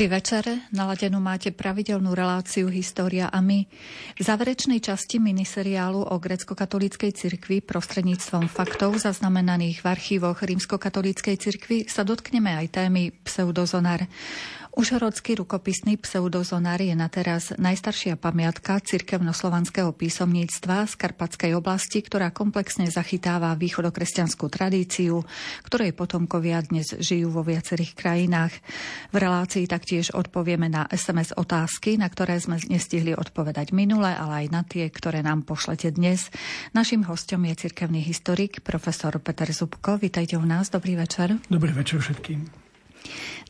[0.00, 3.68] Dobrý večer, naladenú máte pravidelnú reláciu História a my.
[4.16, 12.00] V záverečnej časti miniseriálu o grecko-katolíckej cirkvi prostredníctvom faktov zaznamenaných v archívoch rímsko-katolíckej cirkvi sa
[12.00, 14.08] dotkneme aj témy pseudozonar.
[14.80, 22.88] Užhorodský rukopisný pseudozonár je na teraz najstaršia pamiatka cirkevnoslovanského písomníctva z Karpatskej oblasti, ktorá komplexne
[22.88, 25.20] zachytáva východokresťanskú tradíciu,
[25.68, 28.56] ktorej potomkovia dnes žijú vo viacerých krajinách.
[29.12, 34.46] V relácii taktiež odpovieme na SMS otázky, na ktoré sme nestihli odpovedať minule, ale aj
[34.48, 36.32] na tie, ktoré nám pošlete dnes.
[36.72, 40.00] Našim hostom je cirkevný historik profesor Peter Zubko.
[40.00, 41.36] Vítajte u nás, dobrý večer.
[41.52, 42.59] Dobrý večer všetkým.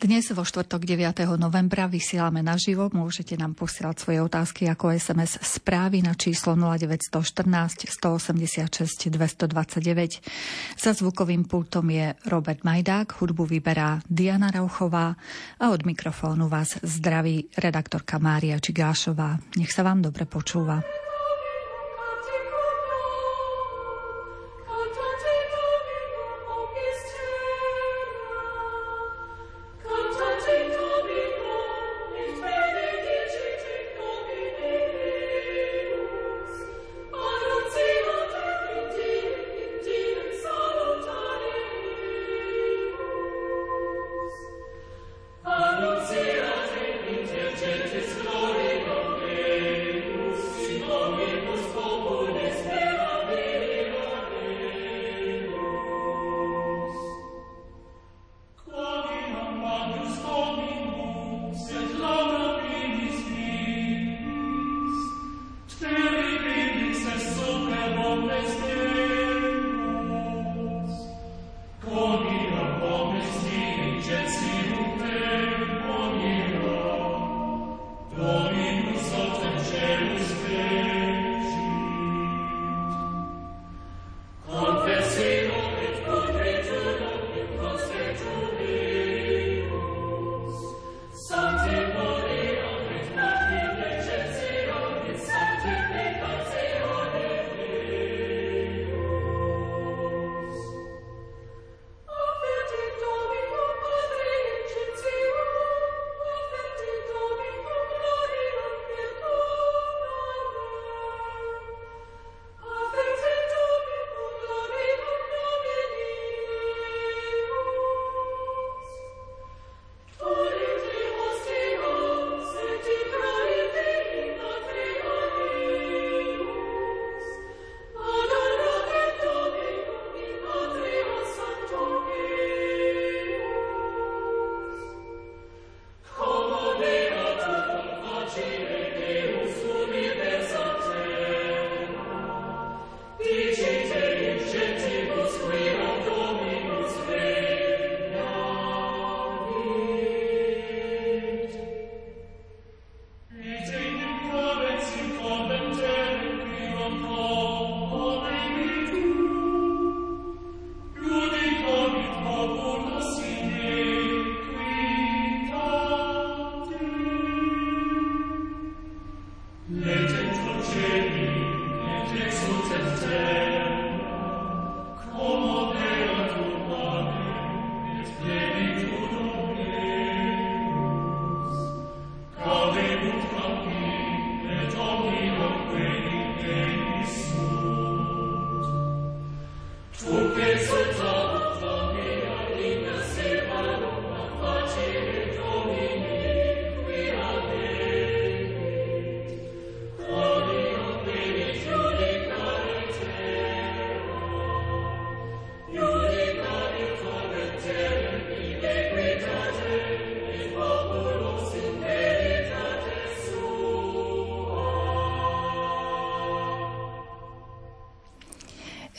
[0.00, 1.28] Dnes vo štvrtok 9.
[1.36, 2.88] novembra vysielame naživo.
[2.88, 10.24] Môžete nám posielať svoje otázky ako SMS správy na číslo 0914 186 229.
[10.80, 15.20] Za zvukovým pultom je Robert Majdák, hudbu vyberá Diana Rauchová
[15.60, 19.36] a od mikrofónu vás zdraví redaktorka Mária Čigášová.
[19.60, 20.80] Nech sa vám dobre počúva.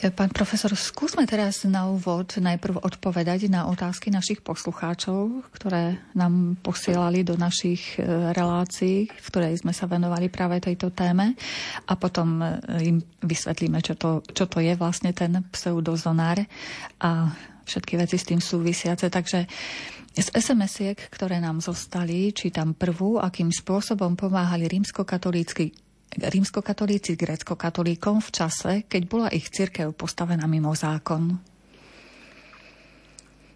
[0.02, 7.22] Pán profesor, skúsme teraz na úvod najprv odpovedať na otázky našich poslucháčov, ktoré nám posielali
[7.22, 11.38] do našich e, relácií, v ktorej sme sa venovali práve tejto téme
[11.86, 12.50] a potom e,
[12.82, 16.42] im vysvetlíme, čo to, čo to je vlastne ten pseudozonár
[16.98, 17.30] a
[17.62, 19.06] všetky veci s tým súvisiace.
[19.06, 19.46] Takže
[20.18, 28.72] z SMS-iek, ktoré nám zostali, čítam prvú, akým spôsobom pomáhali rímskokatolícky rímskokatolíci grécko-katolíkom v čase,
[28.84, 31.40] keď bola ich cirkev postavená mimo zákon?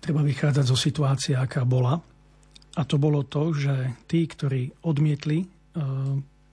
[0.00, 1.98] Treba vychádzať zo situácie, aká bola.
[2.76, 5.48] A to bolo to, že tí, ktorí odmietli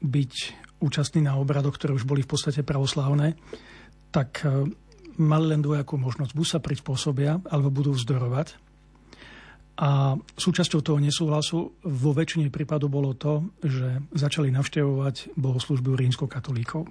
[0.04, 0.34] byť
[0.80, 3.36] účastní na obradoch, ktoré už boli v podstate pravoslávne,
[4.12, 4.44] tak
[5.20, 6.32] mali len dvojakú možnosť.
[6.32, 8.63] Buď sa prispôsobia, alebo budú vzdorovať.
[9.74, 16.86] A súčasťou toho nesúhlasu vo väčšine prípadov bolo to, že začali navštevovať bohoslužby rímskokatolíkov.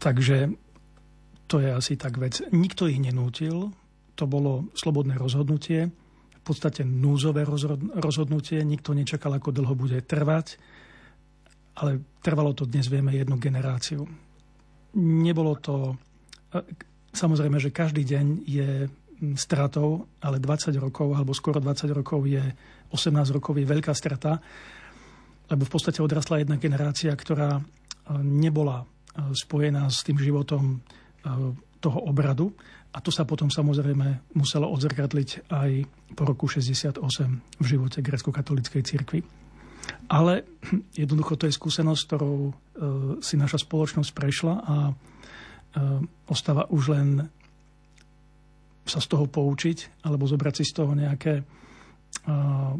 [0.00, 0.56] Takže
[1.52, 2.40] to je asi tak vec.
[2.48, 3.76] Nikto ich nenútil,
[4.16, 5.92] to bolo slobodné rozhodnutie,
[6.42, 7.46] v podstate núzové
[7.94, 10.58] rozhodnutie, nikto nečakal, ako dlho bude trvať,
[11.78, 14.02] ale trvalo to dnes, vieme, jednu generáciu.
[14.98, 15.94] Nebolo to...
[17.12, 18.88] Samozrejme, že každý deň je
[19.38, 22.42] stratou, ale 20 rokov, alebo skoro 20 rokov je,
[22.90, 24.42] 18 rokov je veľká strata,
[25.46, 27.62] lebo v podstate odrastla jedna generácia, ktorá e,
[28.24, 28.86] nebola e,
[29.36, 30.78] spojená s tým životom e,
[31.78, 32.50] toho obradu.
[32.92, 35.70] A to sa potom samozrejme muselo odzrkadliť aj
[36.12, 37.00] po roku 68
[37.56, 39.20] v živote grecko-katolíckej cirkvi.
[40.12, 40.44] Ale
[40.92, 42.52] jednoducho to je skúsenosť, ktorou
[43.18, 44.76] si naša spoločnosť prešla a
[46.28, 47.32] ostáva už len
[48.92, 52.76] sa z toho poučiť, alebo zobrať si z toho nejaké uh,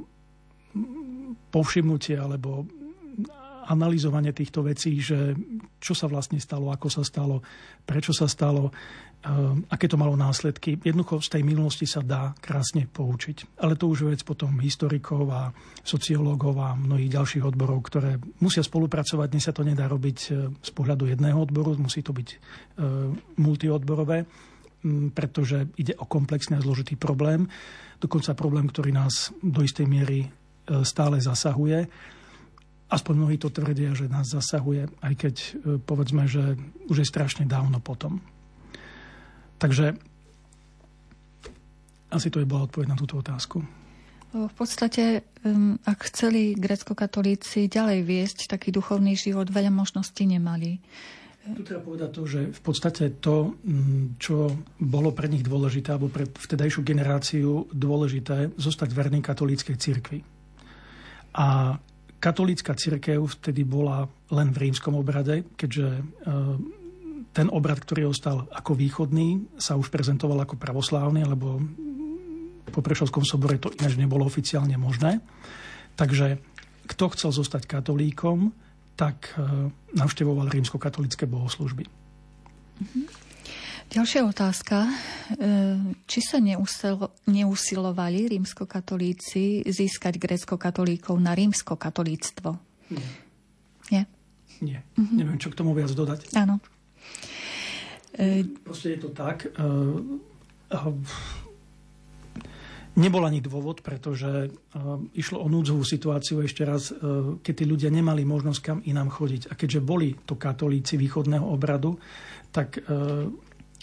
[1.49, 2.69] povšimnutie alebo
[3.63, 5.39] analyzovanie týchto vecí, že
[5.79, 7.41] čo sa vlastne stalo, ako sa stalo,
[7.87, 8.75] prečo sa stalo,
[9.71, 10.83] aké to malo následky.
[10.83, 13.63] Jednoducho z tej minulosti sa dá krásne poučiť.
[13.63, 15.55] Ale to už je vec potom historikov a
[15.87, 19.31] sociológov a mnohých ďalších odborov, ktoré musia spolupracovať.
[19.31, 24.27] Dnes sa to nedá robiť uh, z pohľadu jedného odboru, musí to byť uh, multiodborové
[25.15, 27.47] pretože ide o komplexný a zložitý problém,
[28.03, 30.29] dokonca problém, ktorý nás do istej miery e,
[30.83, 31.87] stále zasahuje.
[32.91, 35.49] Aspoň mnohí to tvrdia, že nás zasahuje, aj keď e,
[35.79, 36.59] povedzme, že
[36.91, 38.19] už je strašne dávno potom.
[39.63, 39.95] Takže
[42.13, 43.65] asi to je bola odpoveď na túto otázku.
[44.33, 45.29] V podstate,
[45.85, 50.81] ak chceli grecko-katolíci ďalej viesť taký duchovný život, veľa možností nemali.
[51.43, 54.47] Tu treba povedať to, že v podstate to, mm, čo
[54.79, 60.23] bolo pre nich dôležité, alebo pre vtedajšiu generáciu dôležité, zostať verný katolíckej cirkvi.
[61.35, 61.75] A
[62.23, 66.03] katolícka cirkev vtedy bola len v rímskom obrade, keďže e,
[67.35, 71.59] ten obrad, ktorý ostal ako východný, sa už prezentoval ako pravoslávny, lebo
[72.71, 75.19] po Prešovskom sobore to ináč nebolo oficiálne možné.
[75.99, 76.39] Takže
[76.87, 78.55] kto chcel zostať katolíkom,
[78.97, 81.85] tak e, navštevoval rímsko-katolické bohoslužby.
[82.81, 83.03] Mhm.
[83.93, 84.89] Ďalšia otázka.
[84.89, 84.93] E,
[86.09, 86.41] či sa
[87.29, 92.57] neusilovali rímsko-katolíci získať grécko-katolíkov na rímsko-katolíctvo?
[92.89, 93.09] Nie.
[93.93, 94.03] Nie?
[94.65, 94.81] Nie.
[94.97, 95.13] Uh-huh.
[95.13, 96.33] Neviem, čo k tomu viac dodať.
[96.33, 96.57] Áno.
[98.65, 99.49] Proste je to tak.
[102.93, 107.65] E, Nebol ani dôvod, pretože uh, išlo o núdzovú situáciu ešte raz, uh, keď tí
[107.65, 109.49] ľudia nemali možnosť kam inám chodiť.
[109.49, 111.97] A keďže boli to katolíci východného obradu,
[112.53, 113.33] tak uh,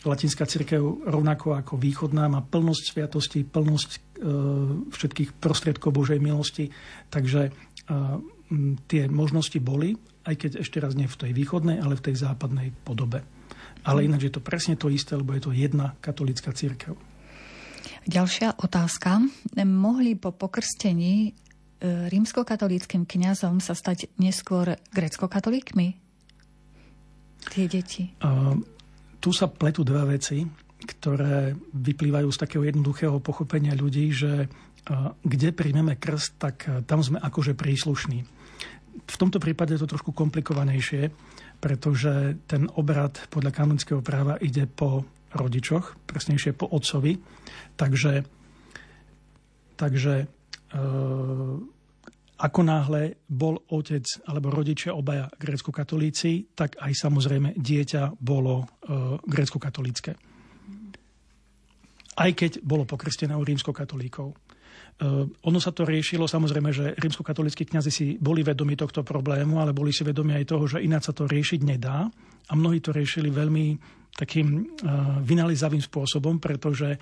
[0.06, 4.08] latinská církev rovnako ako východná má plnosť sviatostí, plnosť
[4.96, 6.72] všetkých prostriedkov Božej milosti.
[7.12, 7.52] Takže
[8.88, 9.96] tie možnosti boli,
[10.28, 13.24] aj keď ešte raz nie v tej východnej, ale v tej západnej podobe.
[13.84, 17.09] Ale ináč je to presne to isté, lebo je to jedna katolická církev.
[18.10, 19.22] Ďalšia otázka.
[19.62, 25.94] Mohli po pokrstení e, rímskokatolíckým kňazom sa stať neskôr grecko-katolíkmi?
[27.54, 28.10] Tie deti.
[28.26, 28.58] Uh,
[29.22, 30.42] tu sa pletú dve veci,
[30.82, 37.06] ktoré vyplývajú z takého jednoduchého pochopenia ľudí, že uh, kde príjmeme krst, tak uh, tam
[37.06, 38.26] sme akože príslušní.
[39.06, 41.14] V tomto prípade je to trošku komplikovanejšie,
[41.62, 47.18] pretože ten obrad podľa kanonického práva ide po rodičoch, presnejšie po otcovi.
[47.78, 48.26] Takže,
[49.78, 50.26] takže e,
[52.40, 58.66] ako náhle bol otec alebo rodičia obaja grécko-katolíci, tak aj samozrejme dieťa bolo e,
[59.22, 60.12] grécko-katolícke.
[62.20, 64.49] Aj keď bolo pokrstené u rímsko-katolíkov.
[65.00, 69.72] Uh, ono sa to riešilo, samozrejme, že rímsko-katolíckí kňazi si boli vedomi tohto problému, ale
[69.72, 72.12] boli si vedomi aj toho, že ináč sa to riešiť nedá.
[72.50, 73.80] A mnohí to riešili veľmi
[74.12, 77.00] takým uh, vynalizavým spôsobom, pretože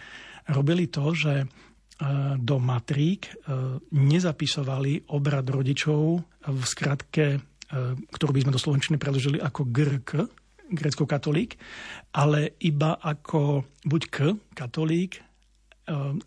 [0.53, 1.47] robili to, že uh,
[2.37, 3.33] do matrík
[3.89, 7.41] nezapisovali obrad rodičov v skratke,
[8.13, 10.11] ktorú by sme do Slovenčiny preložili ako GRK,
[10.69, 11.57] grecko-katolík,
[12.13, 14.17] ale iba ako buď K,
[14.53, 15.19] katolík,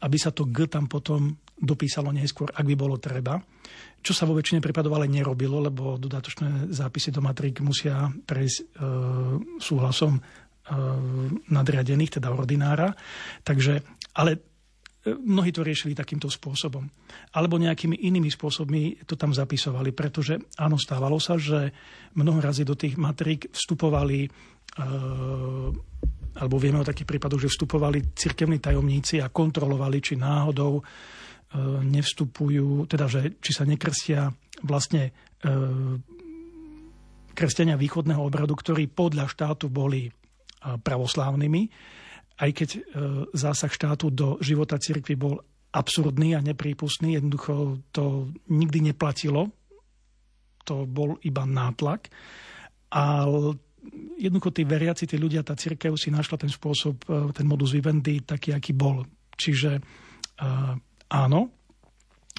[0.01, 3.37] aby sa to G tam potom dopísalo neskôr, ak by bolo treba.
[4.01, 8.65] Čo sa vo väčšine prípadov ale nerobilo, lebo dodatočné zápisy do matrík musia prejsť e,
[9.61, 10.21] súhlasom e,
[11.53, 12.97] nadriadených, teda ordinára.
[13.45, 13.85] Takže,
[14.17, 14.41] ale
[15.05, 16.89] mnohí to riešili takýmto spôsobom.
[17.37, 21.73] Alebo nejakými inými spôsobmi to tam zapisovali, pretože áno, stávalo sa, že
[22.17, 24.29] mnoho razy do tých matrík vstupovali
[26.31, 30.79] alebo vieme o takých prípadoch, že vstupovali cirkevní tajomníci a kontrolovali, či náhodou
[31.59, 34.31] nevstupujú, teda, že či sa nekrstia
[34.63, 35.11] vlastne
[37.35, 40.07] kresťania východného obradu, ktorí podľa štátu boli
[40.61, 41.63] pravoslávnymi,
[42.41, 42.81] aj keď e,
[43.37, 45.37] zásah štátu do života cirkvi bol
[45.71, 49.53] absurdný a neprípustný, jednoducho to nikdy neplatilo,
[50.65, 52.11] to bol iba nátlak.
[52.91, 53.29] A
[54.19, 58.25] jednoducho tí veriaci, tí ľudia, tá církev si našla ten spôsob, e, ten modus vivendi
[58.25, 59.05] taký, aký bol.
[59.37, 59.83] Čiže e,
[61.11, 61.51] áno,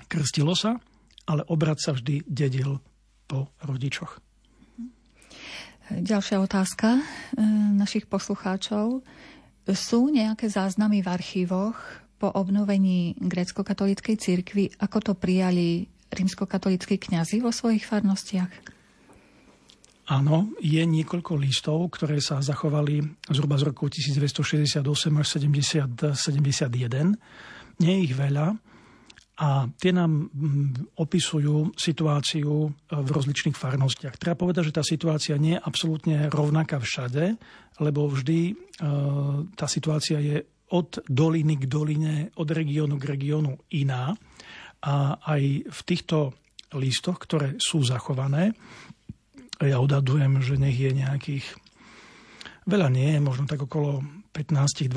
[0.08, 0.80] krstilo sa,
[1.28, 2.80] ale obrad sa vždy dedil
[3.30, 4.20] po rodičoch.
[5.92, 7.04] Ďalšia otázka
[7.76, 9.04] našich poslucháčov.
[9.76, 11.76] Sú nejaké záznamy v archívoch
[12.16, 18.52] po obnovení grecko-katolíckej cirkvi, ako to prijali rímsko-katolíckí kňazi vo svojich farnostiach?
[20.12, 23.00] Áno, je niekoľko listov, ktoré sa zachovali
[23.32, 24.84] zhruba z roku 1968
[25.16, 27.16] až 70, 71.
[27.82, 28.54] Nie je ich veľa
[29.42, 34.22] a tie nám mm, opisujú situáciu v rozličných farnostiach.
[34.22, 37.42] Treba povedať, že tá situácia nie je absolútne rovnaká všade,
[37.82, 38.54] lebo vždy e,
[39.58, 44.14] tá situácia je od doliny k doline, od regiónu k regiónu iná.
[44.86, 45.42] A aj
[45.74, 46.38] v týchto
[46.78, 48.54] listoch, ktoré sú zachované,
[49.62, 51.46] ja odhadujem, že nech je nejakých,
[52.66, 54.88] veľa nie, možno tak okolo 15-20,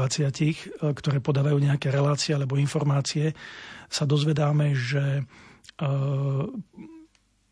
[0.40, 3.34] e, ktoré podávajú nejaké relácie alebo informácie,
[3.90, 5.22] sa dozvedáme, že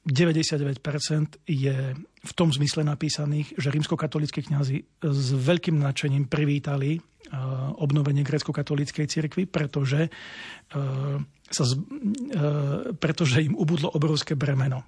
[0.06, 7.02] 99% je v tom zmysle napísaných, že rímskokatolíckí kňazi s veľkým nadšením privítali
[7.78, 10.10] obnovenie grécko-katolíckej cirkvi, pretože,
[11.48, 11.64] sa,
[13.00, 14.84] pretože im ubudlo obrovské bremeno.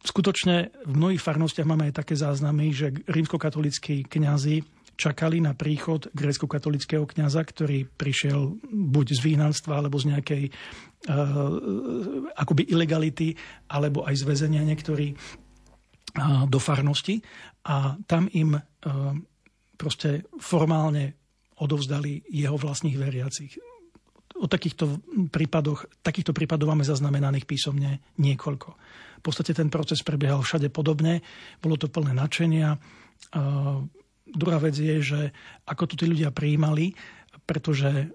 [0.00, 4.64] Skutočne v mnohých farnostiach máme aj také záznamy, že rímskokatolíckí kňazi
[5.00, 12.68] čakali na príchod grécko-katolického kňaza, ktorý prišiel buď z výhnanstva, alebo z nejakej uh, akoby
[12.68, 13.32] ilegality,
[13.72, 17.24] alebo aj z väzenia niektorí uh, do farnosti.
[17.64, 18.60] A tam im uh,
[19.80, 21.16] proste formálne
[21.60, 23.56] odovzdali jeho vlastných veriacich.
[24.40, 28.72] O takýchto prípadoch, takýchto prípadov máme zaznamenaných písomne niekoľko.
[29.20, 31.20] V podstate ten proces prebiehal všade podobne,
[31.60, 32.80] bolo to plné nadšenia,
[34.30, 35.20] Druhá vec je, že
[35.66, 36.94] ako to tí ľudia prijímali,
[37.46, 38.06] pretože e,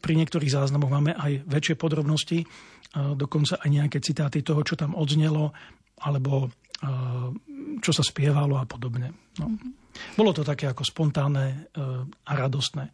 [0.00, 2.46] pri niektorých záznamoch máme aj väčšie podrobnosti, e,
[2.96, 5.52] dokonca aj nejaké citáty toho, čo tam odznelo,
[6.00, 6.48] alebo
[7.84, 9.12] čo sa spievalo a podobne.
[9.36, 9.52] No.
[9.52, 9.72] Mm-hmm.
[10.16, 11.68] Bolo to také ako spontánne
[12.24, 12.88] a radostné.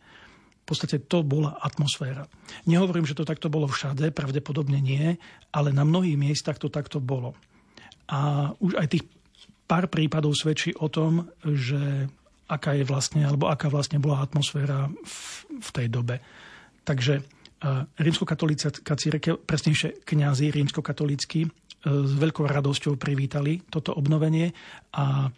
[0.67, 2.27] V podstate to bola atmosféra.
[2.67, 5.15] Nehovorím, že to takto bolo všade, pravdepodobne nie,
[5.55, 7.39] ale na mnohých miestach to takto bolo.
[8.11, 9.07] A už aj tých
[9.71, 12.11] pár prípadov svedčí o tom, že
[12.51, 15.19] aká je vlastne, alebo aká vlastne bola atmosféra v,
[15.63, 16.19] v tej dobe.
[16.83, 21.51] Takže uh, rímskokatolícka církev, presnejšie kňazi rímskokatolícky, uh,
[22.07, 24.51] s veľkou radosťou privítali toto obnovenie
[24.95, 25.31] a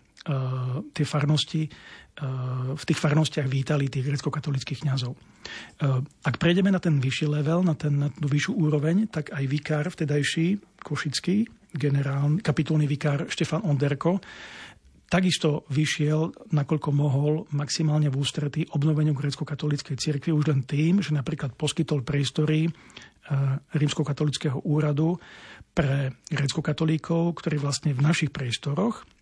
[0.93, 5.15] tie farnosti, uh, v tých farnostiach vítali tých grecko-katolických kňazov.
[5.15, 9.45] Uh, ak prejdeme na ten vyšší level, na, ten, na tú vyššiu úroveň, tak aj
[9.49, 14.21] vikár vtedajší, košický, generál, kapitulný vikár Štefan Onderko,
[15.09, 21.57] takisto vyšiel, nakoľko mohol, maximálne v ústretí obnoveniu grécko-katolíckej cirkvi už len tým, že napríklad
[21.57, 22.73] poskytol priestory eh,
[23.73, 25.17] rímsko-katolického úradu
[25.73, 29.18] pre grécko-katolíkov, ktorí vlastne v našich priestoroch eh,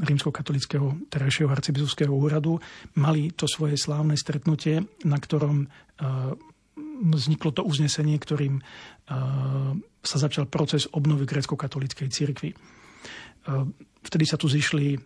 [0.00, 2.56] rímsko-katolického terajšieho arcibiskupského úradu
[2.96, 6.34] mali to svoje slávne stretnutie, na ktorom eh,
[7.00, 8.60] vzniklo to uznesenie, ktorým
[10.00, 12.50] sa začal proces obnovy grécko-katolíckej cirkvi.
[14.04, 14.96] Vtedy sa tu zišli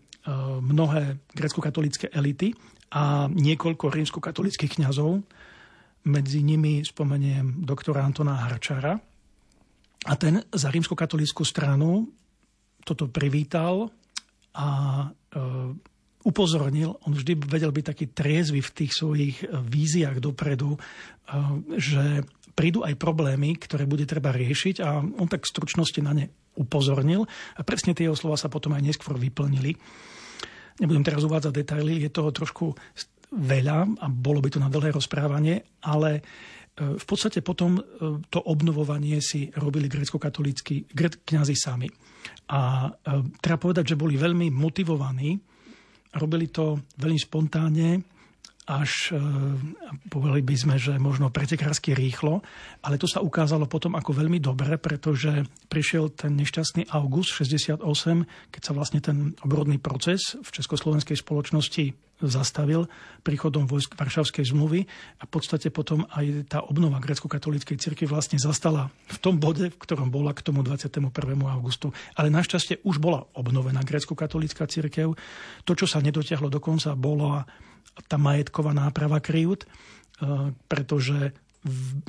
[0.60, 2.52] mnohé grecko-katolické elity
[2.94, 5.24] a niekoľko rímsko-katolických kňazov.
[6.04, 8.92] Medzi nimi spomeniem doktora Antona Harčara.
[10.04, 12.12] A ten za rímsko-katolickú stranu
[12.84, 13.88] toto privítal
[14.54, 14.66] a
[15.02, 15.38] e,
[16.24, 20.78] upozornil, on vždy vedel byť taký triezvy v tých svojich e, víziách dopredu, e,
[21.76, 26.26] že prídu aj problémy, ktoré bude treba riešiť a on tak v stručnosti na ne
[26.54, 27.26] upozornil
[27.58, 29.74] a presne tie jeho slova sa potom aj neskôr vyplnili.
[30.78, 32.74] Nebudem teraz uvádzať detaily, je toho trošku
[33.34, 36.22] veľa a bolo by to na dlhé rozprávanie, ale
[36.74, 37.82] v podstate potom e,
[38.26, 40.90] to obnovovanie si robili grecko-katolícky
[41.22, 41.86] kňazi sami.
[42.50, 42.90] A e,
[43.38, 45.38] treba povedať, že boli veľmi motivovaní,
[46.18, 48.13] robili to veľmi spontánne
[48.64, 49.20] až e,
[50.08, 52.40] povedali by sme, že možno pretekársky rýchlo,
[52.80, 57.84] ale to sa ukázalo potom ako veľmi dobre, pretože prišiel ten nešťastný august 68,
[58.48, 61.92] keď sa vlastne ten obrodný proces v československej spoločnosti
[62.24, 62.86] zastavil
[63.26, 64.86] príchodom vojsk Varšavskej zmluvy
[65.20, 69.76] a v podstate potom aj tá obnova grecko-katolíckej cirkvi vlastne zastala v tom bode, v
[69.76, 71.10] ktorom bola k tomu 21.
[71.44, 71.90] augustu.
[72.14, 75.18] Ale našťastie už bola obnovená grecko-katolícka cirkev.
[75.66, 77.44] To, čo sa nedotiahlo dokonca, bola
[78.10, 79.68] tá majetková náprava kryjút, e,
[80.66, 81.32] pretože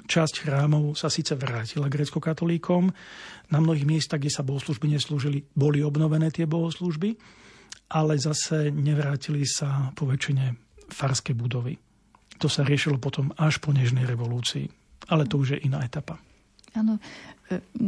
[0.05, 2.91] časť chrámov sa síce vrátila grecko-katolíkom,
[3.51, 7.15] na mnohých miestach, kde sa bohoslužby neslúžili, boli obnovené tie bohoslužby,
[7.93, 10.57] ale zase nevrátili sa po väčšine
[10.89, 11.77] farské budovy.
[12.41, 14.67] To sa riešilo potom až po Nežnej revolúcii.
[15.07, 16.17] Ale to už je iná etapa.
[16.75, 16.99] Áno,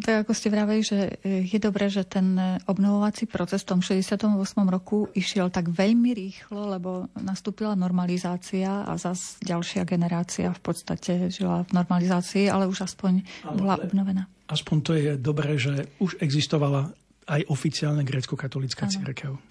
[0.05, 3.79] tak ako ste vraveli, že e, je dobré, že ten e, obnovovací proces v tom
[3.81, 4.29] 68.
[4.69, 11.65] roku išiel tak veľmi rýchlo, lebo nastúpila normalizácia a zas ďalšia generácia v podstate žila
[11.65, 13.25] v normalizácii, ale už aspoň
[13.57, 14.29] bola obnovená.
[14.45, 16.93] Aspoň to je dobré, že už existovala
[17.25, 19.41] aj oficiálne grécko-katolická církev.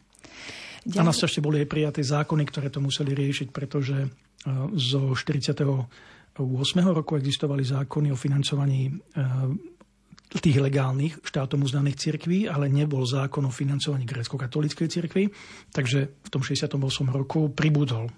[0.86, 1.02] Ďalej.
[1.02, 4.06] A našťastie boli aj prijaté zákony, ktoré to museli riešiť, pretože
[4.78, 5.50] zo 40
[6.94, 8.94] roku existovali zákony o financovaní
[10.26, 15.24] tých legálnych štátom uznaných cirkví, ale nebol zákon o financovaní grécko-katolíckej cirkvi,
[15.70, 16.78] takže v tom 68.
[17.14, 18.10] roku pribudol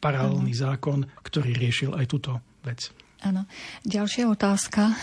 [0.00, 0.62] paralelný ano.
[0.64, 2.88] zákon, ktorý riešil aj túto vec.
[3.20, 3.44] Áno.
[3.84, 4.94] Ďalšia otázka, e,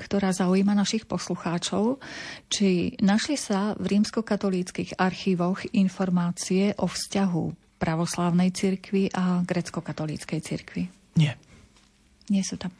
[0.00, 2.00] ktorá zaujíma našich poslucháčov.
[2.48, 7.44] Či našli sa v rímskokatolíckých archívoch informácie o vzťahu
[7.76, 10.88] pravoslávnej cirkvi a grecko-katolíckej cirkvi?
[11.20, 11.36] Nie.
[12.26, 12.74] Nie sú tam.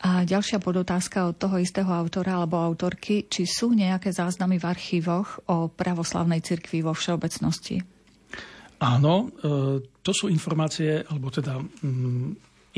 [0.00, 5.44] A ďalšia podotázka od toho istého autora alebo autorky, či sú nejaké záznamy v archívoch
[5.52, 7.84] o pravoslavnej cirkvi vo všeobecnosti?
[8.80, 12.28] Áno, e, to sú informácie, alebo teda mm,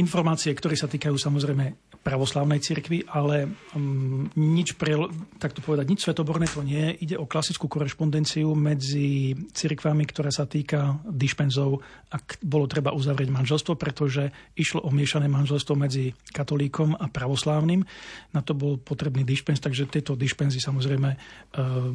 [0.02, 3.46] informácie, ktoré sa týkajú samozrejme pravoslavnej cirkvi, ale
[3.78, 4.98] um, nič, pre,
[5.38, 6.90] tak to povedať, nič svetoborné to nie.
[6.98, 11.78] Ide o klasickú korešpondenciu medzi cirkvami, ktorá sa týka dispenzov,
[12.10, 17.86] ak bolo treba uzavrieť manželstvo, pretože išlo o miešané manželstvo medzi katolíkom a pravoslávnym.
[18.34, 21.18] Na to bol potrebný dispens, takže tieto dispenzy samozrejme uh,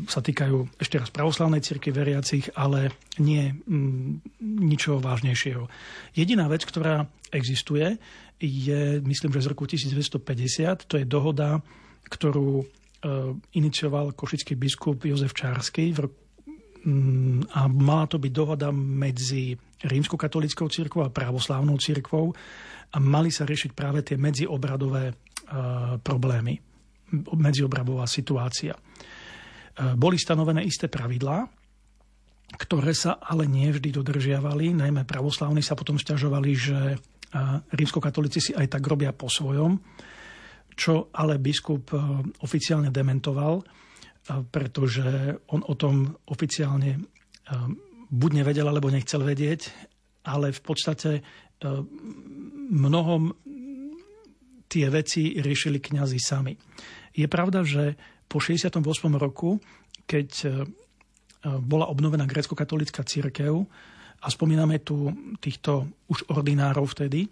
[0.07, 5.67] sa týkajú ešte raz pravoslavnej cirkvi veriacich, ale nie um, ničoho vážnejšieho.
[6.15, 7.99] Jediná vec, ktorá existuje,
[8.37, 10.85] je, myslím, že z roku 1950.
[10.85, 11.57] To je dohoda,
[12.05, 12.65] ktorú e,
[13.57, 16.17] inicioval košický biskup Jozef Čársky v roku,
[16.85, 22.33] mm, a mala to byť dohoda medzi rímskokatolickou církvou a pravoslávnou církvou
[22.93, 26.57] a mali sa riešiť práve tie medziobradové uh, problémy,
[27.35, 28.73] medziobradová situácia.
[28.73, 31.45] Uh, boli stanovené isté pravidlá,
[32.57, 34.71] ktoré sa ale nie vždy dodržiavali.
[34.71, 36.79] Najmä pravoslávni sa potom stiažovali, že
[37.35, 39.75] a rímskokatolíci si aj tak robia po svojom,
[40.77, 41.97] čo ale biskup e,
[42.45, 43.63] oficiálne dementoval, e,
[44.47, 46.99] pretože on o tom oficiálne e,
[48.07, 49.67] buď nevedel, alebo nechcel vedieť,
[50.23, 51.11] ale v podstate
[52.69, 53.33] mnohom
[54.69, 56.53] tie veci riešili kňazi sami.
[57.17, 57.97] Je pravda, že
[58.29, 58.77] po 68.
[59.17, 59.57] roku,
[60.05, 60.29] keď
[61.65, 63.65] bola obnovená grecko-katolická církev,
[64.27, 65.07] a spomíname tu
[65.39, 67.31] týchto už ordinárov vtedy,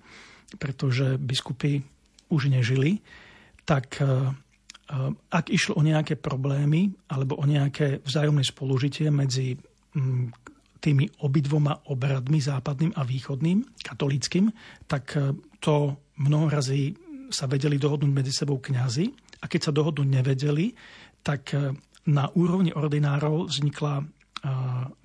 [0.55, 1.83] pretože biskupy
[2.31, 3.03] už nežili,
[3.67, 4.09] tak e, e,
[5.11, 9.59] ak išlo o nejaké problémy alebo o nejaké vzájomné spolužitie medzi
[10.79, 14.55] tými obidvoma obradmi, západným a východným, katolickým,
[14.87, 16.95] tak e, to mnoho razy
[17.27, 19.11] sa vedeli dohodnúť medzi sebou kňazi.
[19.43, 20.71] A keď sa dohodnúť nevedeli,
[21.25, 21.57] tak
[22.05, 24.05] na úrovni ordinárov vznikla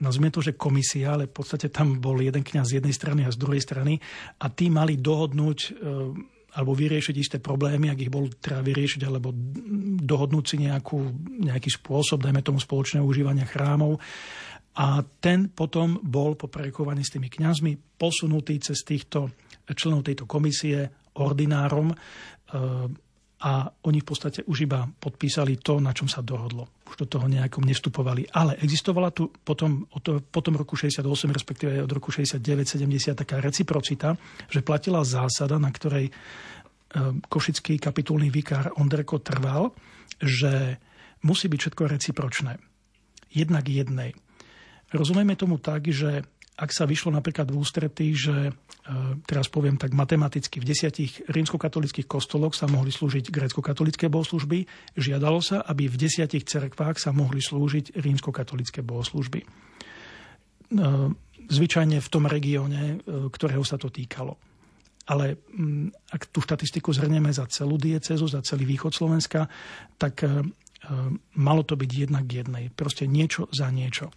[0.00, 3.32] nazvime to, že komisia, ale v podstate tam bol jeden kňaz z jednej strany a
[3.32, 3.96] z druhej strany
[4.40, 5.68] a tí mali dohodnúť e,
[6.50, 9.30] alebo vyriešiť isté problémy, ak ich bol treba vyriešiť, alebo
[10.02, 10.98] dohodnúť si nejakú,
[11.46, 14.02] nejaký spôsob, dajme tomu spoločného užívania chrámov.
[14.74, 19.30] A ten potom bol po prerekovaní s tými kňazmi posunutý cez týchto
[19.70, 20.90] členov tejto komisie
[21.22, 21.96] ordinárom e,
[23.40, 23.52] a
[23.86, 26.79] oni v podstate už iba podpísali to, na čom sa dohodlo.
[26.90, 28.26] Už do toho nejakom nestupovali.
[28.34, 29.86] Ale existovala tu potom,
[30.18, 34.18] po tom roku 68, respektíve od roku 69-70 taká reciprocita,
[34.50, 36.12] že platila zásada, na ktorej e,
[37.30, 39.70] košický kapitulný vikár Ondreko trval,
[40.18, 40.82] že
[41.22, 42.58] musí byť všetko recipročné.
[43.30, 44.18] Jednak jednej.
[44.90, 46.26] Rozumieme tomu tak, že
[46.60, 48.52] ak sa vyšlo napríklad v ústretí, že e,
[49.24, 55.64] teraz poviem tak matematicky, v desiatich rímskokatolických kostoloch sa mohli slúžiť grécko-katolické bohoslužby, žiadalo sa,
[55.64, 59.40] aby v desiatich cerkvách sa mohli slúžiť rímskokatolické bohoslužby.
[59.40, 59.46] E,
[61.50, 64.38] zvyčajne v tom regióne, ktorého sa to týkalo.
[65.10, 65.34] Ale
[66.14, 69.50] ak tú štatistiku zhrnieme za celú diecezu, za celý východ Slovenska,
[69.98, 70.22] tak
[71.34, 72.70] malo to byť jednak jednej.
[72.70, 74.14] Proste niečo za niečo.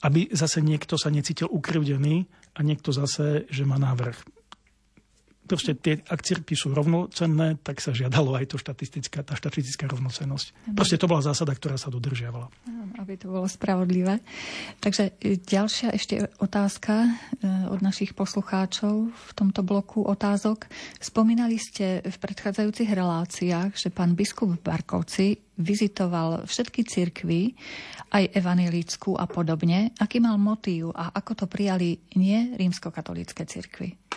[0.00, 2.24] Aby zase niekto sa necítil ukrivdený
[2.56, 4.39] a niekto zase, že má návrh
[5.50, 10.70] proste tie, ak cirkvi sú rovnocenné, tak sa žiadalo aj to štatistická, tá štatistická rovnocennosť.
[10.78, 12.46] Proste to bola zásada, ktorá sa dodržiavala.
[13.02, 14.22] Aby to bolo spravodlivé.
[14.78, 17.10] Takže e, ďalšia ešte otázka e,
[17.66, 20.70] od našich poslucháčov v tomto bloku otázok.
[21.02, 27.58] Spomínali ste v predchádzajúcich reláciách, že pán biskup Barkovci vizitoval všetky cirkvy,
[28.14, 29.92] aj evanelickú a podobne.
[29.98, 34.09] Aký mal motív a ako to prijali nie rímskokatolícke cirkvy?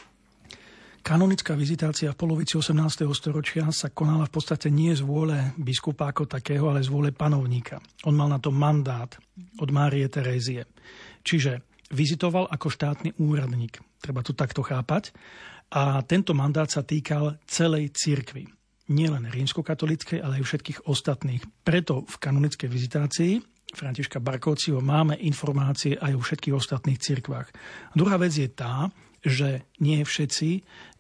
[1.04, 2.80] Kanonická vizitácia v polovici 18.
[3.12, 7.84] storočia sa konala v podstate nie z vôle biskupa ako takého, ale z vôle panovníka.
[8.08, 9.12] On mal na to mandát
[9.60, 10.64] od Márie Terézie.
[11.28, 11.60] Čiže
[11.92, 13.84] vizitoval ako štátny úradník.
[14.00, 15.12] Treba to takto chápať.
[15.76, 18.48] A tento mandát sa týkal celej cirkvi.
[18.88, 21.44] Nielen rímskokatolíckej, ale aj všetkých ostatných.
[21.68, 23.44] Preto v kanonickej vizitácii
[23.76, 27.52] Františka Barkovciho máme informácie aj o všetkých ostatných cirkvách.
[27.92, 28.88] Druhá vec je tá,
[29.24, 30.50] že nie všetci,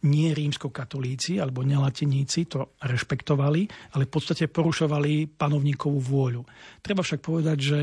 [0.07, 3.67] nie rímskokatolíci alebo nelatiníci to rešpektovali,
[3.99, 6.41] ale v podstate porušovali panovníkovú vôľu.
[6.79, 7.79] Treba však povedať, že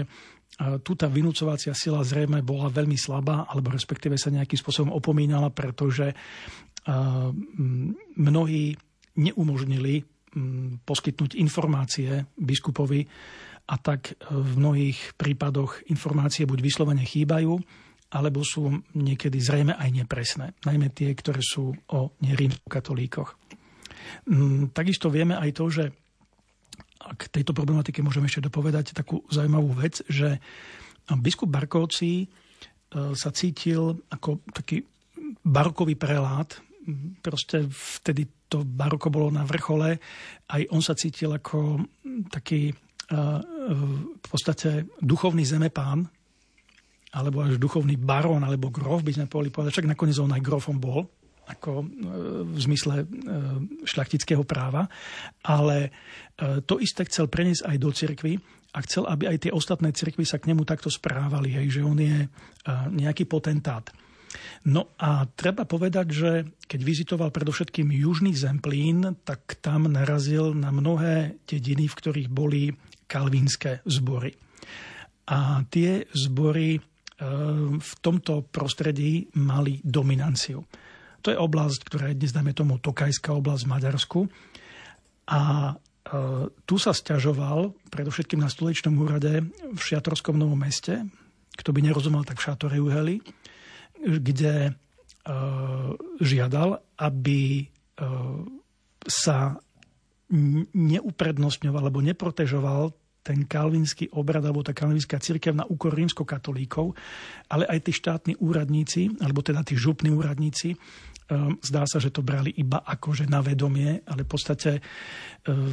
[0.84, 6.12] tu tá vynúcovacia sila zrejme bola veľmi slabá, alebo respektíve sa nejakým spôsobom opomínala, pretože
[8.16, 8.76] mnohí
[9.16, 10.04] neumožnili
[10.84, 13.04] poskytnúť informácie biskupovi
[13.70, 17.56] a tak v mnohých prípadoch informácie buď vyslovene chýbajú,
[18.10, 23.38] alebo sú niekedy zrejme aj nepresné, najmä tie, ktoré sú o nerímskokatolíkoch.
[24.26, 25.84] Mm, takisto vieme aj to, že
[27.00, 30.36] k tejto problematike môžeme ešte dopovedať takú zaujímavú vec, že
[31.16, 32.26] biskup Barkovci e,
[33.16, 34.84] sa cítil ako taký
[35.40, 36.50] barokový prelát.
[37.24, 39.96] Proste vtedy to baroko bolo na vrchole.
[40.50, 41.88] Aj on sa cítil ako
[42.28, 42.74] taký e,
[44.20, 46.04] v podstate duchovný zemepán,
[47.10, 50.78] alebo až duchovný barón alebo grof, by sme mohli povedať, však nakoniec on aj grofom
[50.78, 51.10] bol,
[51.50, 51.84] ako e,
[52.46, 53.04] v zmysle e,
[53.82, 54.86] šľachtického práva,
[55.42, 55.90] ale
[56.38, 58.32] e, to isté chcel preniesť aj do cirkvy
[58.70, 61.98] a chcel, aby aj tie ostatné cirkvy sa k nemu takto správali, hej, že on
[61.98, 62.30] je
[62.70, 63.90] nejaký potentát.
[64.62, 66.30] No a treba povedať, že
[66.70, 72.70] keď vizitoval predovšetkým južný Zemplín, tak tam narazil na mnohé dediny, v ktorých boli
[73.10, 74.38] kalvínske zbory.
[75.26, 76.78] A tie zbory
[77.76, 80.64] v tomto prostredí mali dominanciu.
[81.20, 84.20] To je oblasť, ktorá je dnes, dajme tomu, Tokajská oblasť v Maďarsku.
[85.28, 85.72] A e,
[86.64, 91.04] tu sa stiažoval, predovšetkým na stolečnom úrade v Šiatorskom novom meste,
[91.60, 93.20] kto by nerozumel, tak v Šátore Uheli,
[94.00, 94.72] kde e,
[96.24, 97.64] žiadal, aby e,
[99.04, 99.60] sa
[100.72, 106.96] neuprednostňoval alebo neprotežoval ten kalvinský obrad alebo tá kalvinská církev na úkor rímskokatolíkov,
[107.52, 112.24] ale aj tí štátni úradníci, alebo teda tí župní úradníci, um, zdá sa, že to
[112.24, 114.82] brali iba akože na vedomie, ale v podstate uh,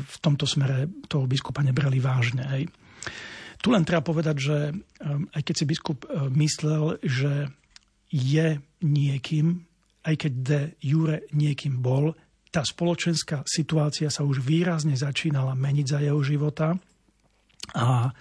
[0.04, 2.44] v tomto smere toho biskupa nebrali vážne.
[2.52, 2.68] Hej.
[3.58, 7.48] Tu len treba povedať, že um, aj keď si biskup uh, myslel, že
[8.12, 9.64] je niekým,
[10.04, 12.16] aj keď de jure niekým bol,
[12.48, 16.80] tá spoločenská situácia sa už výrazne začínala meniť za jeho života
[17.76, 18.14] a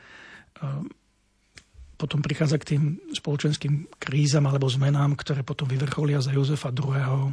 [1.97, 2.83] potom prichádza k tým
[3.15, 7.33] spoločenským krízam alebo zmenám, ktoré potom vyvrcholia za Jozefa II.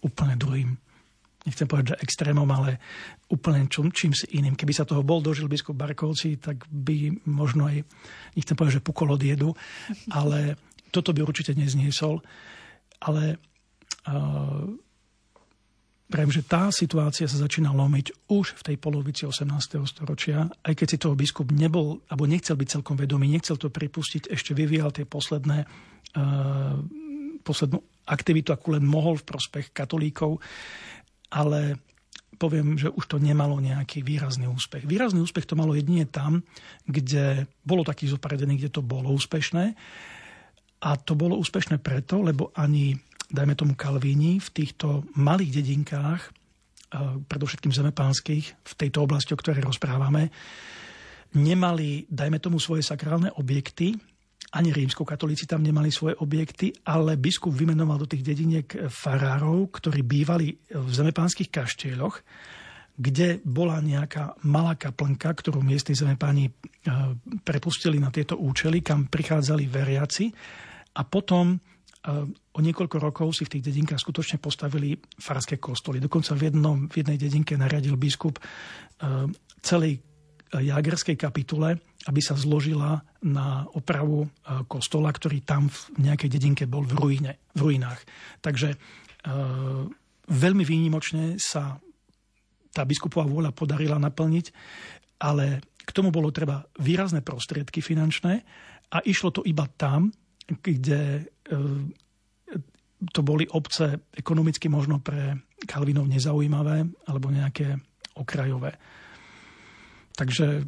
[0.00, 0.78] úplne druhým
[1.48, 2.76] nechcem povedať, že extrémom, ale
[3.32, 4.52] úplne čím, čím si iným.
[4.52, 7.88] Keby sa toho bol dožil biskup Barkovci, tak by možno aj,
[8.36, 9.56] nechcem povedať, že pukol od jedu,
[10.12, 10.60] ale
[10.92, 12.20] toto by určite nezniesol.
[13.00, 13.40] Ale
[14.10, 14.68] uh,
[16.08, 19.44] Prajem, že tá situácia sa začína lomiť už v tej polovici 18.
[19.84, 24.32] storočia, aj keď si toho biskup nebol, alebo nechcel byť celkom vedomý, nechcel to pripustiť,
[24.32, 26.80] ešte vyvíjal tie posledné, uh,
[27.44, 30.40] poslednú aktivitu, akú len mohol v prospech katolíkov,
[31.28, 31.76] ale
[32.40, 34.88] poviem, že už to nemalo nejaký výrazný úspech.
[34.88, 36.40] Výrazný úspech to malo jedine tam,
[36.88, 39.76] kde bolo takých zoparedený, kde to bolo úspešné.
[40.78, 42.94] A to bolo úspešné preto, lebo ani
[43.28, 46.22] dajme tomu Kalvíni, v týchto malých dedinkách,
[47.28, 50.32] predovšetkým zemepánskych, v tejto oblasti, o ktorej rozprávame,
[51.36, 53.92] nemali, dajme tomu, svoje sakrálne objekty,
[54.48, 60.56] ani rímsko-katolíci tam nemali svoje objekty, ale biskup vymenoval do tých dediniek farárov, ktorí bývali
[60.72, 62.24] v zemepánskych kaštieľoch,
[62.96, 66.48] kde bola nejaká malá kaplnka, ktorú miestni zemepáni
[67.44, 70.32] prepustili na tieto účely, kam prichádzali veriaci
[70.98, 71.62] A potom
[72.06, 75.98] o niekoľko rokov si v tých dedinkách skutočne postavili farské kostoly.
[75.98, 78.38] Dokonca v, jednom, v jednej dedinke naradil biskup
[79.60, 80.00] celej
[80.48, 81.76] jagerskej kapitule,
[82.08, 84.30] aby sa zložila na opravu
[84.70, 88.00] kostola, ktorý tam v nejakej dedinke bol v, ruine, v ruinách.
[88.40, 88.78] Takže
[90.28, 91.76] veľmi výnimočne sa
[92.72, 94.46] tá biskupová vôľa podarila naplniť,
[95.20, 98.44] ale k tomu bolo treba výrazné prostriedky finančné
[98.94, 100.12] a išlo to iba tam,
[100.48, 101.52] kde e,
[103.12, 105.36] to boli obce ekonomicky možno pre
[105.68, 107.78] Kalvinov nezaujímavé alebo nejaké
[108.16, 108.74] okrajové.
[110.16, 110.66] Takže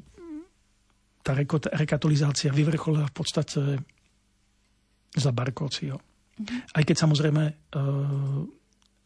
[1.20, 1.32] tá
[1.74, 3.60] rekatolizácia vyvrcholila v podstate
[5.10, 5.98] za Barkócio.
[5.98, 6.60] Mm-hmm.
[6.76, 7.52] Aj keď samozrejme e,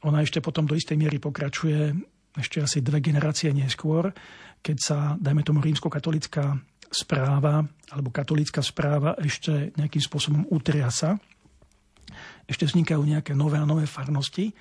[0.04, 1.96] ona ešte potom do istej miery pokračuje
[2.34, 4.10] ešte asi dve generácie neskôr,
[4.58, 6.58] keď sa, dajme tomu, rímsko-katolická
[6.94, 11.18] správa alebo katolická správa ešte nejakým spôsobom utriasa.
[12.46, 14.54] Ešte vznikajú nejaké nové a nové farnosti,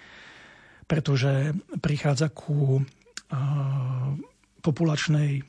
[0.89, 2.81] pretože prichádza ku
[4.63, 5.43] populačnej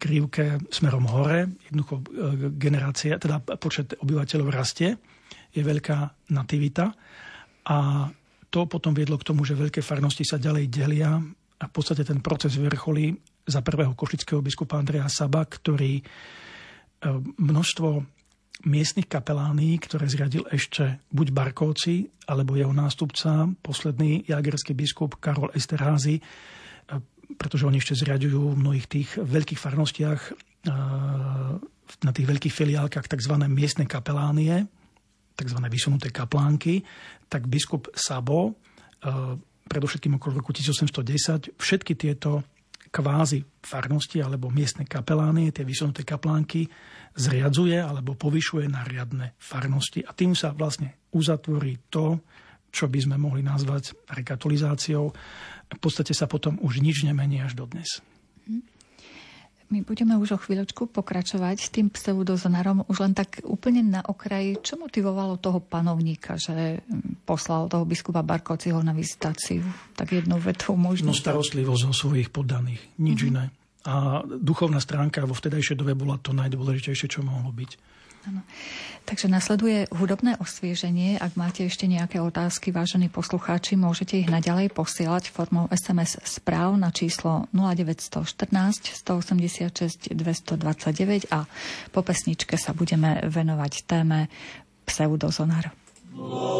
[0.00, 1.44] krivke smerom hore.
[1.68, 2.04] Jednoducho uh,
[2.56, 4.96] generácia, teda počet obyvateľov rastie,
[5.52, 6.90] je veľká nativita
[7.68, 8.08] a
[8.48, 11.18] to potom viedlo k tomu, že veľké farnosti sa ďalej delia
[11.58, 16.04] a v podstate ten proces vrcholí za prvého košického biskupa Andreja Saba, ktorý e,
[17.36, 17.88] množstvo
[18.64, 26.18] miestnych kapelání, ktoré zriadil ešte buď Barkovci, alebo jeho nástupca, posledný jagerský biskup Karol Esterházy,
[26.18, 26.22] e,
[27.36, 30.32] pretože oni ešte zriadujú v mnohých tých veľkých farnostiach e,
[32.00, 33.34] na tých veľkých filiálkach tzv.
[33.52, 34.64] miestne kapelánie,
[35.36, 35.58] tzv.
[35.68, 36.80] vysunuté kaplánky,
[37.28, 38.56] tak biskup Sabo,
[39.68, 42.40] predovšetkým okolo roku 1810, všetky tieto
[42.94, 46.70] kvázi farnosti alebo miestne kapelány, tie vysunuté kaplánky,
[47.18, 50.06] zriadzuje alebo povyšuje na riadne farnosti.
[50.06, 52.22] A tým sa vlastne uzatvorí to,
[52.70, 55.10] čo by sme mohli nazvať rekatolizáciou.
[55.66, 57.98] V podstate sa potom už nič nemení až dodnes.
[59.72, 64.60] My budeme už o chvíľočku pokračovať s tým pseudozonarom, už len tak úplne na okraji.
[64.60, 69.64] Čo motivovalo toho panovníka, že mm, poslal toho biskupa Barkociho na vizitáciu?
[69.96, 71.10] Tak jednou vetou možno.
[71.10, 73.32] No starostlivosť o svojich poddaných, nič mm-hmm.
[73.32, 73.44] iné.
[73.84, 77.70] A duchovná stránka vo vtedajšej dobe bola to najdôležitejšie, čo mohlo byť.
[78.24, 78.40] Ano.
[79.04, 81.20] Takže nasleduje hudobné osvieženie.
[81.20, 86.88] Ak máte ešte nejaké otázky, vážení poslucháči, môžete ich naďalej posielať formou SMS správ na
[86.88, 91.44] číslo 0914 186 229 a
[91.92, 94.32] po pesničke sa budeme venovať téme
[94.88, 95.68] pseudozonar.
[96.14, 96.53] Blahosloví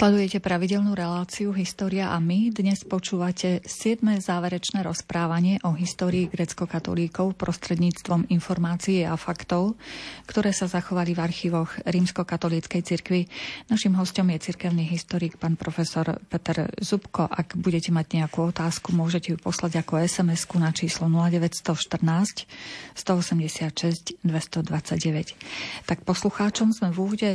[0.00, 2.48] Sledujete pravidelnú reláciu História a my.
[2.56, 4.00] Dnes počúvate 7.
[4.00, 9.76] záverečné rozprávanie o histórii grecko-katolíkov prostredníctvom informácií a faktov,
[10.24, 13.28] ktoré sa zachovali v archívoch Rímsko-katolíckej cirkvi.
[13.68, 17.28] Našim hostom je cirkevný historik pán profesor Peter Zubko.
[17.28, 22.48] Ak budete mať nejakú otázku, môžete ju poslať ako sms na číslo 0914
[22.96, 25.36] 186 229.
[25.84, 27.30] Tak poslucháčom sme v úvode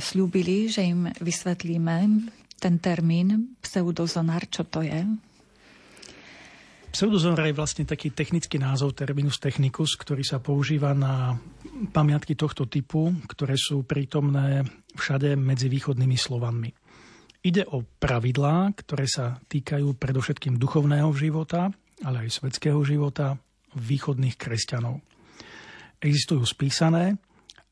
[0.00, 1.96] slúbili, že im vysvetlíme
[2.56, 5.04] ten termín pseudozonar, čo to je.
[6.96, 11.36] Pseudozonar je vlastne taký technický názov terminus technicus, ktorý sa používa na
[11.92, 14.64] pamiatky tohto typu, ktoré sú prítomné
[14.96, 16.72] všade medzi východnými Slovanmi.
[17.44, 21.68] Ide o pravidlá, ktoré sa týkajú predovšetkým duchovného života,
[22.00, 23.36] ale aj svetského života
[23.76, 25.04] východných kresťanov.
[26.00, 27.20] Existujú spísané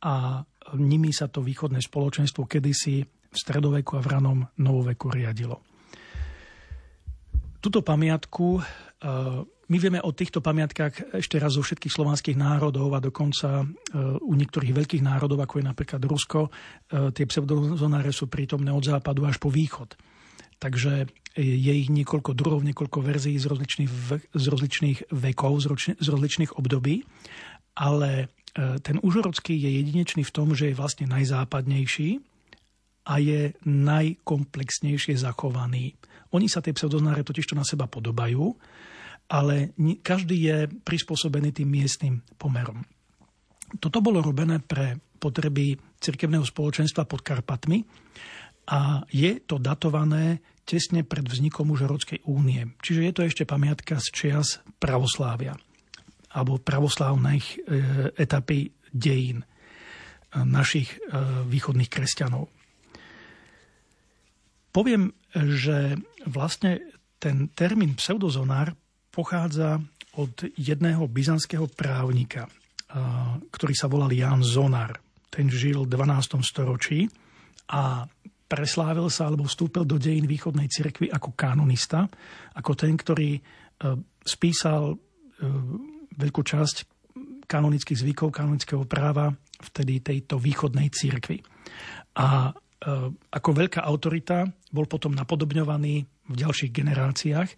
[0.05, 0.45] a
[0.79, 5.59] nimi sa to východné spoločenstvo kedysi v stredoveku a v ranom novoveku riadilo.
[7.59, 8.63] Tuto pamiatku, e,
[9.73, 13.67] my vieme o týchto pamiatkách ešte raz zo všetkých slovanských národov a dokonca e,
[14.21, 16.51] u niektorých veľkých národov, ako je napríklad Rusko, e,
[17.17, 19.97] tie pseudozonáre sú prítomné od západu až po východ.
[20.61, 23.91] Takže je ich niekoľko druhov, niekoľko verzií z rozličných,
[24.31, 25.53] z rozličných vekov,
[25.99, 27.03] z rozličných období,
[27.75, 32.23] ale ten užorodský je jedinečný v tom, že je vlastne najzápadnejší
[33.05, 35.99] a je najkomplexnejšie zachovaný.
[36.31, 38.55] Oni sa tie pseudoznáre totiž to na seba podobajú,
[39.29, 42.87] ale každý je prispôsobený tým miestnym pomerom.
[43.83, 47.83] Toto bolo robené pre potreby cirkevného spoločenstva pod Karpatmi
[48.71, 52.73] a je to datované tesne pred vznikom Užorodskej únie.
[52.81, 55.59] Čiže je to ešte pamiatka z čias pravoslávia
[56.35, 57.51] alebo pravoslávnej e,
[58.19, 59.47] etapy dejín e,
[60.43, 60.99] našich e,
[61.47, 62.51] východných kresťanov.
[64.75, 65.95] Poviem, že
[66.27, 66.83] vlastne
[67.23, 68.75] ten termín pseudozonár
[69.15, 69.79] pochádza
[70.19, 72.51] od jedného byzantského právnika,
[73.55, 74.99] ktorý sa volal Jan Zonar.
[75.31, 76.43] Ten žil v 12.
[76.43, 77.07] storočí
[77.71, 78.03] a
[78.51, 82.11] preslávil sa alebo vstúpil do dejín východnej cirkvi ako kanonista,
[82.59, 83.39] ako ten, ktorý
[84.27, 84.99] spísal
[86.19, 86.77] veľkú časť
[87.47, 91.45] kanonických zvykov, kanonického práva vtedy tejto východnej církvy.
[92.19, 92.53] A e,
[93.13, 97.51] ako veľká autorita bol potom napodobňovaný v ďalších generáciách,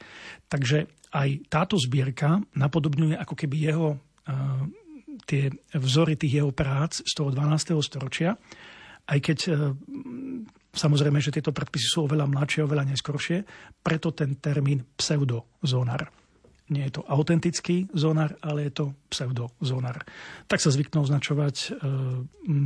[0.50, 3.98] takže aj táto zbierka napodobňuje ako keby jeho e,
[5.24, 7.78] tie vzory tých jeho prác z toho 12.
[7.80, 8.34] storočia,
[9.06, 9.50] aj keď e,
[10.76, 13.38] samozrejme, že tieto predpisy sú oveľa mladšie, oveľa neskoršie,
[13.80, 16.25] preto ten termín pseudozónar
[16.66, 20.02] nie je to autentický zónar, ale je to pseudozónar.
[20.50, 21.68] Tak sa zvyknú označovať e,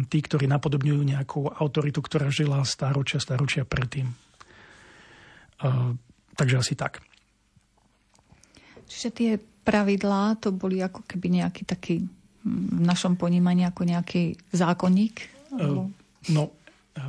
[0.09, 4.09] tí, ktorí napodobňujú nejakú autoritu, ktorá žila stáročia, stáročia predtým.
[4.09, 4.15] E,
[6.33, 7.05] takže asi tak.
[8.89, 9.31] Čiže tie
[9.69, 12.01] pravidlá to boli ako keby nejaký taký
[12.41, 15.29] v našom ponímaní ako nejaký zákonník?
[15.53, 15.65] E,
[16.33, 16.45] no,
[16.97, 17.01] e,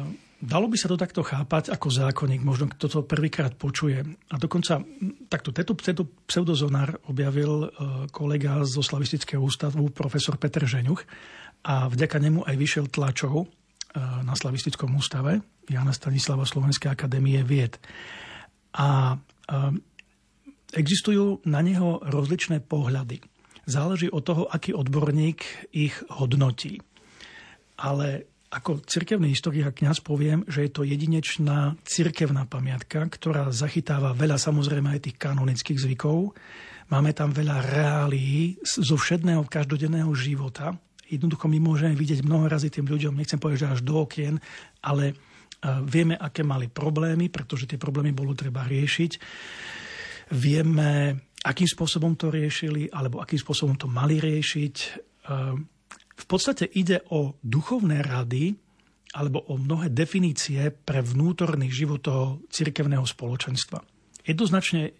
[0.42, 4.02] Dalo by sa to takto chápať ako zákonník, možno kto to prvýkrát počuje.
[4.34, 4.82] A dokonca
[5.30, 11.06] takto tento pseudozonár objavil e, kolega zo Slavistického ústavu, profesor Peter Žeňuch,
[11.62, 13.48] a vďaka nemu aj vyšiel tlačov e,
[14.02, 17.78] na Slavistickom ústave Jana Stanislava Slovenskej akadémie vied.
[18.82, 19.18] A e,
[20.74, 23.22] existujú na neho rozličné pohľady.
[23.70, 26.82] Záleží od toho, aký odborník ich hodnotí.
[27.78, 34.12] Ale ako cirkevný historik a kňaz poviem, že je to jedinečná cirkevná pamiatka, ktorá zachytáva
[34.12, 36.36] veľa samozrejme aj tých kanonických zvykov.
[36.92, 40.76] Máme tam veľa reálií zo všedného každodenného života.
[41.08, 44.36] Jednoducho my môžeme vidieť mnoho razy tým ľuďom, nechcem povedať, že až do okien,
[44.84, 45.16] ale
[45.88, 49.12] vieme, aké mali problémy, pretože tie problémy bolo treba riešiť.
[50.36, 51.16] Vieme,
[51.48, 54.76] akým spôsobom to riešili, alebo akým spôsobom to mali riešiť
[56.22, 58.54] v podstate ide o duchovné rady
[59.18, 63.84] alebo o mnohé definície pre vnútorný život toho cirkevného spoločenstva.
[64.22, 64.92] Jednoznačne e,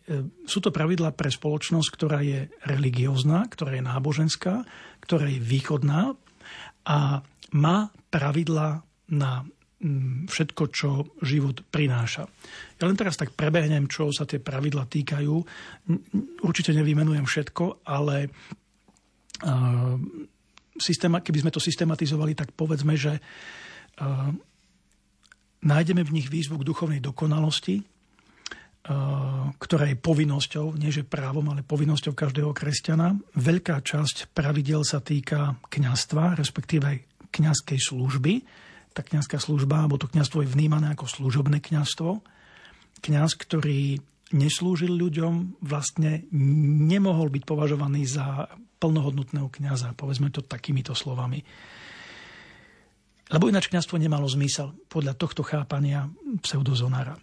[0.50, 4.66] sú to pravidla pre spoločnosť, ktorá je religiózna, ktorá je náboženská,
[5.06, 6.18] ktorá je východná
[6.90, 7.22] a
[7.54, 7.78] má
[8.10, 8.82] pravidla
[9.14, 9.46] na
[10.30, 10.90] všetko, čo
[11.26, 12.30] život prináša.
[12.78, 15.36] Ja len teraz tak prebehnem, čo sa tie pravidla týkajú.
[16.46, 18.30] Určite nevymenujem všetko, ale
[20.82, 24.34] systéma, keby sme to systematizovali, tak povedzme, že uh,
[25.62, 31.62] nájdeme v nich výzvu k duchovnej dokonalosti, uh, ktorá je povinnosťou, nie že právom, ale
[31.62, 33.14] povinnosťou každého kresťana.
[33.38, 38.34] Veľká časť pravidel sa týka kňastva, respektíve kňazskej služby.
[38.92, 42.20] tá kňazská služba, alebo to kňazstvo je vnímané ako služobné kňazstvo.
[43.02, 44.04] Kňaz, ktorý
[44.36, 48.52] neslúžil ľuďom, vlastne nemohol byť považovaný za
[48.82, 51.46] plnohodnotného kňaza, povedzme to takýmito slovami.
[53.30, 56.10] Lebo ináč kňazstvo nemalo zmysel podľa tohto chápania
[56.42, 57.16] pseudozonára.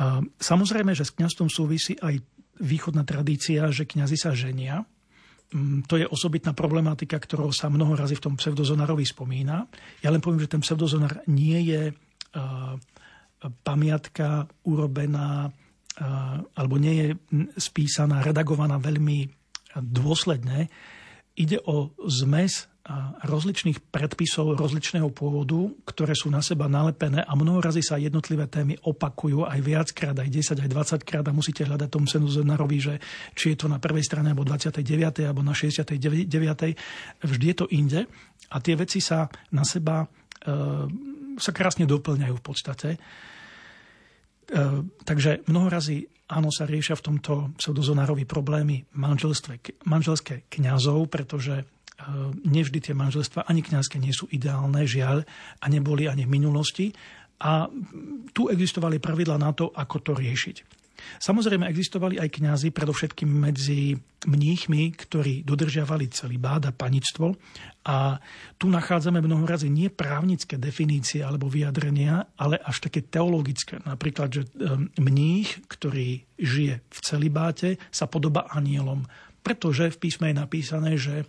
[0.00, 2.24] A samozrejme, že s kňazstvom súvisí aj
[2.58, 4.82] východná tradícia, že kňazi sa ženia.
[5.54, 9.68] Mm, to je osobitná problematika, ktorou sa mnoho razy v tom pseudozonárovi spomína.
[10.02, 11.82] Ja len poviem, že ten pseudozonár nie je
[13.62, 15.50] pamiatka urobená
[16.54, 17.08] alebo nie je
[17.58, 19.37] spísaná, redagovaná veľmi
[19.76, 20.72] dôsledne.
[21.36, 22.66] Ide o zmes
[23.28, 28.80] rozličných predpisov rozličného pôvodu, ktoré sú na seba nalepené a mnoho razy sa jednotlivé témy
[28.80, 32.94] opakujú aj viackrát, aj 10, aj 20 krát a musíte hľadať tomu senozenarovi, že
[33.36, 34.80] či je to na prvej strane, alebo 29.
[35.28, 36.00] alebo na 69.
[37.20, 38.08] Vždy je to inde
[38.48, 40.06] a tie veci sa na seba e,
[41.36, 42.88] sa krásne doplňajú v podstate.
[44.48, 51.64] E, takže mnoho razy áno, sa riešia v tomto pseudozonárovi problémy manželské kňazov, pretože
[51.98, 52.06] Eh,
[52.46, 55.26] nevždy tie manželstva ani kňazské nie sú ideálne, žiaľ,
[55.58, 56.94] a neboli ani v minulosti.
[57.42, 57.66] A
[58.30, 60.56] tu existovali pravidla na to, ako to riešiť.
[61.18, 63.96] Samozrejme existovali aj kňazi, predovšetkým medzi
[64.26, 67.38] mníchmi, ktorí dodržiavali celý bád a panictvo.
[67.86, 68.18] A
[68.58, 73.78] tu nachádzame mnoho razy nie právnické definície alebo vyjadrenia, ale až také teologické.
[73.86, 79.06] Napríklad, že eh, mních, ktorý žije v celibáte, sa podoba anielom.
[79.40, 81.24] Pretože v písme je napísané, že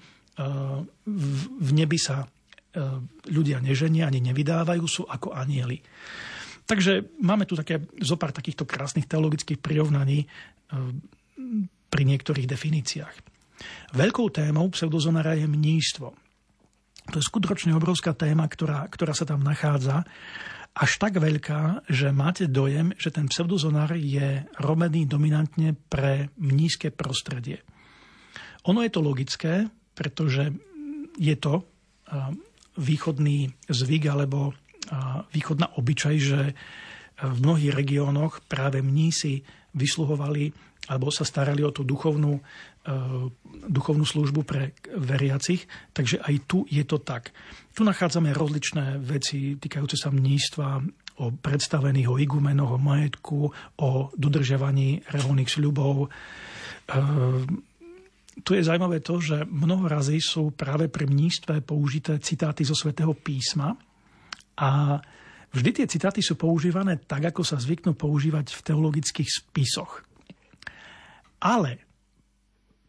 [1.59, 2.27] v nebi sa e,
[3.31, 5.83] ľudia neženia ani nevydávajú, sú ako anieli.
[6.69, 10.27] Takže máme tu také zopár takýchto krásnych teologických prirovnaní e,
[11.89, 13.15] pri niektorých definíciách.
[13.97, 16.07] Veľkou témou pseudozonára je mníštvo.
[17.09, 20.05] To je skutočne obrovská téma, ktorá, ktorá sa tam nachádza.
[20.77, 27.65] Až tak veľká, že máte dojem, že ten pseudozonár je robený dominantne pre nízke prostredie.
[28.69, 29.65] Ono je to logické,
[29.97, 30.53] pretože
[31.17, 31.65] je to
[32.77, 34.53] východný zvyk alebo
[35.33, 36.39] východná obyčaj, že
[37.19, 39.43] v mnohých regiónoch práve mnísi
[39.75, 40.51] vysluhovali
[40.89, 42.41] alebo sa starali o tú duchovnú,
[43.69, 47.29] duchovnú službu pre veriacich, takže aj tu je to tak.
[47.77, 50.81] Tu nachádzame rozličné veci týkajúce sa mnístva,
[51.19, 53.51] o predstavených, o igumenoch, o majetku,
[53.83, 56.07] o dodržiavaní reholných sľubov,
[58.39, 63.11] tu je zaujímavé to, že mnoho razy sú práve pri mníštve použité citáty zo svätého
[63.11, 63.75] písma
[64.59, 64.99] a
[65.55, 70.03] vždy tie citáty sú používané tak, ako sa zvyknú používať v teologických spisoch.
[71.39, 71.79] Ale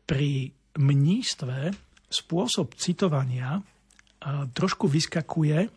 [0.04, 1.70] pri mníštve
[2.10, 3.62] spôsob citovania
[4.50, 5.70] trošku vyskakuje,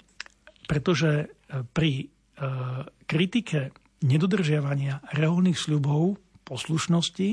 [0.66, 1.30] pretože
[1.78, 2.10] pri
[3.06, 3.70] kritike
[4.02, 7.30] nedodržiavania reholných sľubov poslušnosti,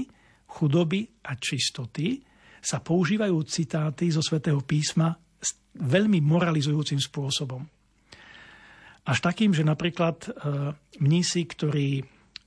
[0.47, 2.21] chudoby a čistoty
[2.61, 5.17] sa používajú citáty zo svätého písma
[5.81, 7.65] veľmi moralizujúcim spôsobom.
[9.07, 10.29] Až takým, že napríklad e,
[11.01, 12.05] mnísi, ktorí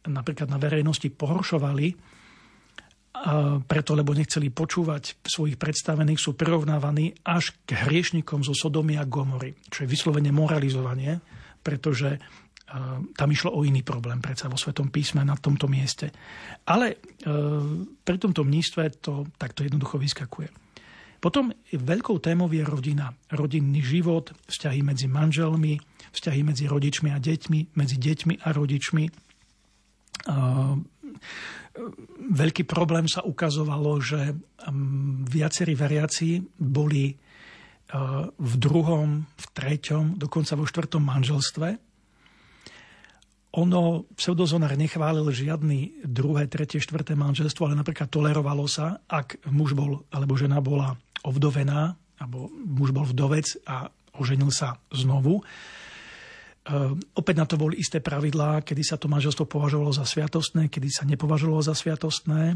[0.10, 1.96] napríklad na verejnosti pohoršovali, e,
[3.64, 9.58] preto, lebo nechceli počúvať svojich predstavených, sú prirovnávaní až k hriešnikom zo Sodomy a Gomory,
[9.72, 11.18] čo je vyslovene moralizovanie,
[11.64, 12.22] pretože
[13.14, 16.10] tam išlo o iný problém predsa vo Svetom písme na tomto mieste.
[16.66, 16.98] Ale e,
[18.02, 20.50] pri tomto mnístve to takto jednoducho vyskakuje.
[21.22, 23.14] Potom veľkou témou je rodina.
[23.32, 25.80] Rodinný život, vzťahy medzi manželmi,
[26.14, 29.04] vzťahy medzi rodičmi a deťmi, medzi deťmi a rodičmi.
[32.30, 34.38] Veľký problém sa ukazovalo, že
[35.28, 37.16] viacerí veriaci boli e,
[38.30, 41.94] v druhom, v treťom, dokonca vo štvrtom manželstve
[43.54, 50.02] ono, pseudozonár nechválil žiadny druhé, tretie, štvrté manželstvo, ale napríklad tolerovalo sa, ak muž bol
[50.10, 55.46] alebo žena bola ovdovená, alebo muž bol vdovec a oženil sa znovu.
[56.64, 60.88] E, opäť na to boli isté pravidlá, kedy sa to manželstvo považovalo za sviatostné, kedy
[60.88, 62.56] sa nepovažovalo za sviatostné.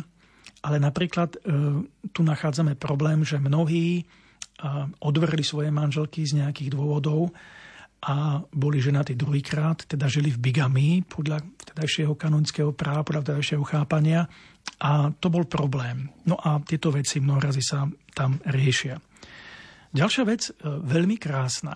[0.64, 1.39] Ale napríklad e,
[2.16, 4.03] tu nachádzame problém, že mnohí e,
[5.03, 7.36] odvrli svoje manželky z nejakých dôvodov,
[7.97, 14.30] a boli ženatí druhýkrát, teda žili v bigamii podľa vtedajšieho kanonického práva, podľa vtedajšieho chápania
[14.78, 16.05] a to bol problém.
[16.30, 19.01] No a tieto veci mnohorazí sa tam riešia.
[19.97, 21.74] Ďalšia vec, veľmi krásna,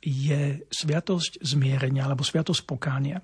[0.00, 3.20] je sviatosť zmierenia alebo sviatosť pokánia.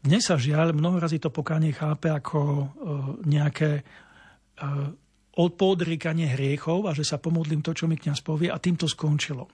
[0.00, 2.66] Dnes sa žiaľ mnohorazí to pokánie chápe ako e,
[3.28, 3.82] nejaké e,
[5.38, 9.46] odpodrikanie hriechov a že sa pomodlím to, čo mi kniaz povie a tým to skončilo.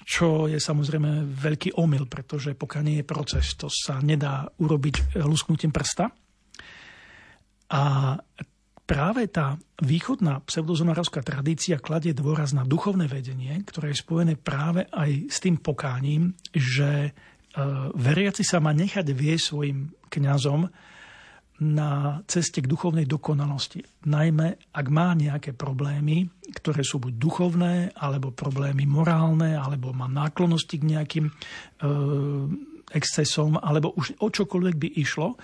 [0.00, 6.08] čo je samozrejme veľký omyl, pretože pokiaľ je proces, to sa nedá urobiť lusknutím prsta.
[7.70, 7.82] A
[8.90, 9.54] práve tá
[9.86, 15.62] východná pseudozonarovská tradícia kladie dôraz na duchovné vedenie, ktoré je spojené práve aj s tým
[15.62, 17.10] pokáním, že e,
[17.94, 20.66] veriaci sa má nechať vie svojim kňazom
[21.60, 23.86] na ceste k duchovnej dokonalosti.
[24.10, 26.26] Najmä, ak má nejaké problémy,
[26.58, 31.32] ktoré sú buď duchovné, alebo problémy morálne, alebo má náklonosti k nejakým e,
[32.90, 35.36] excesom, alebo už o čokoľvek by išlo, e,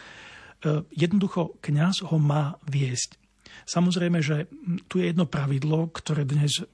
[0.98, 3.25] jednoducho kňaz ho má viesť.
[3.66, 4.46] Samozrejme, že
[4.86, 6.64] tu je jedno pravidlo, ktoré dnes e,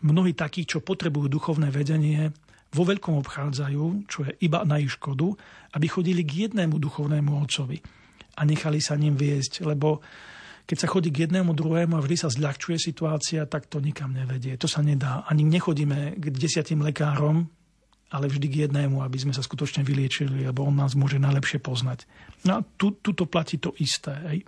[0.00, 2.32] mnohí takí, čo potrebujú duchovné vedenie,
[2.68, 5.32] vo veľkom obchádzajú, čo je iba na ich škodu,
[5.72, 7.80] aby chodili k jednému duchovnému otcovi
[8.36, 10.04] a nechali sa ním viesť, lebo
[10.68, 14.52] keď sa chodí k jednému, druhému a vždy sa zľahčuje situácia, tak to nikam nevedie.
[14.60, 15.24] To sa nedá.
[15.24, 17.48] Ani nechodíme k desiatým lekárom,
[18.12, 22.04] ale vždy k jednému, aby sme sa skutočne vyliečili, lebo on nás môže najlepšie poznať.
[22.44, 24.12] No a tu, tuto platí to isté.
[24.28, 24.38] Hej.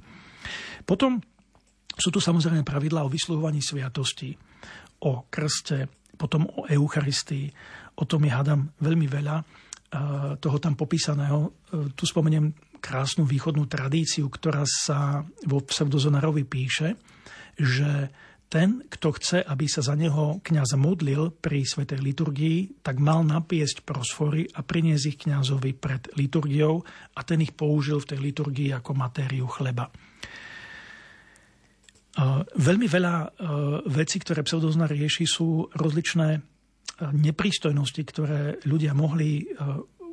[0.85, 1.25] Potom
[2.01, 4.33] sú tu samozrejme pravidlá o vysluhovaní sviatosti,
[5.05, 5.87] o krste,
[6.17, 7.49] potom o Eucharistii.
[8.01, 9.45] O tom je, hádam, veľmi veľa e,
[10.41, 11.39] toho tam popísaného.
[11.45, 11.49] E,
[11.93, 16.97] tu spomeniem krásnu východnú tradíciu, ktorá sa vo pseudozonarovi píše,
[17.61, 18.09] že
[18.51, 23.87] ten, kto chce, aby sa za neho kňaz modlil pri svetej liturgii, tak mal napiesť
[23.87, 26.83] prosfory a priniesť ich kňazovi pred liturgiou
[27.15, 29.87] a ten ich použil v tej liturgii ako matériu chleba.
[32.57, 33.27] Veľmi veľa e,
[33.89, 36.41] vecí, ktoré pseudozna rieši, sú rozličné e,
[37.17, 39.45] neprístojnosti, ktoré ľudia mohli e,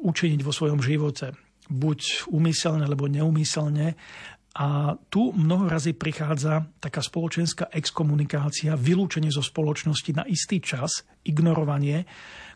[0.03, 1.35] učiniť vo svojom živote.
[1.67, 3.99] Buď úmyselne, alebo neumyselne.
[4.57, 12.07] A tu mnoho razy prichádza taká spoločenská exkomunikácia, vylúčenie zo spoločnosti na istý čas, ignorovanie,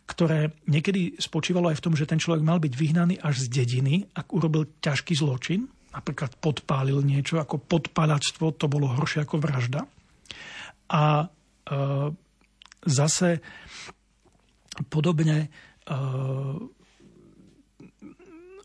[0.08, 4.10] ktoré niekedy spočívalo aj v tom, že ten človek mal byť vyhnaný až z dediny,
[4.18, 9.84] ak urobil ťažký zločin, napríklad podpálil niečo, ako podpalačstvo, to bolo horšie ako vražda.
[10.92, 11.26] A e,
[12.88, 13.40] zase
[14.88, 15.48] podobne
[15.84, 15.96] e,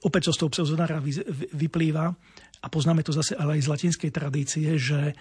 [0.03, 1.03] opäť čo z toho pseudonára
[1.51, 2.15] vyplýva,
[2.57, 5.15] a poznáme to zase ale aj z latinskej tradície, že e,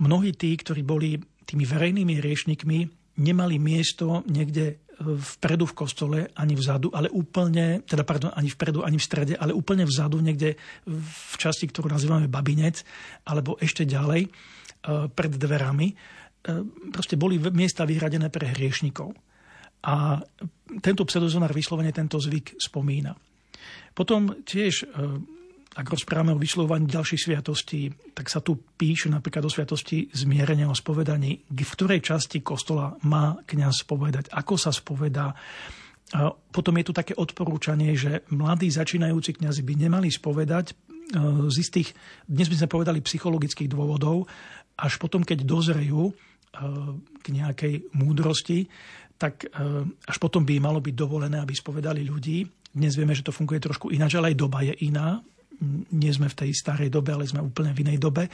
[0.00, 2.78] mnohí tí, ktorí boli tými verejnými riešnikmi,
[3.20, 9.00] nemali miesto niekde vpredu v kostole, ani vzadu, ale úplne, teda pardon, ani vpredu, ani
[9.00, 12.84] v strede, ale úplne vzadu, niekde v časti, ktorú nazývame babinec,
[13.24, 14.30] alebo ešte ďalej, e,
[15.08, 15.88] pred dverami.
[15.88, 15.94] E,
[16.92, 19.16] proste boli miesta vyhradené pre hriešnikov.
[19.88, 20.20] A
[20.84, 23.16] tento pseudozonár vyslovene tento zvyk spomína.
[23.96, 24.86] Potom tiež e,
[25.70, 30.74] ak rozprávame o vyslovovaní ďalších sviatostí, tak sa tu píše napríklad o sviatosti zmierenia o
[30.74, 35.30] spovedaní, v ktorej časti kostola má kňaz spovedať, ako sa spovedá.
[36.50, 40.74] Potom je tu také odporúčanie, že mladí začínajúci kňazi by nemali spovedať e,
[41.46, 41.94] z istých,
[42.26, 44.26] dnes by sme povedali, psychologických dôvodov,
[44.74, 46.12] až potom, keď dozrejú e,
[47.14, 48.66] k nejakej múdrosti,
[49.14, 52.42] tak e, až potom by malo byť dovolené, aby spovedali ľudí.
[52.74, 55.22] Dnes vieme, že to funguje trošku ináč, ale aj doba je iná
[55.92, 58.26] nie sme v tej starej dobe, ale sme úplne v inej dobe.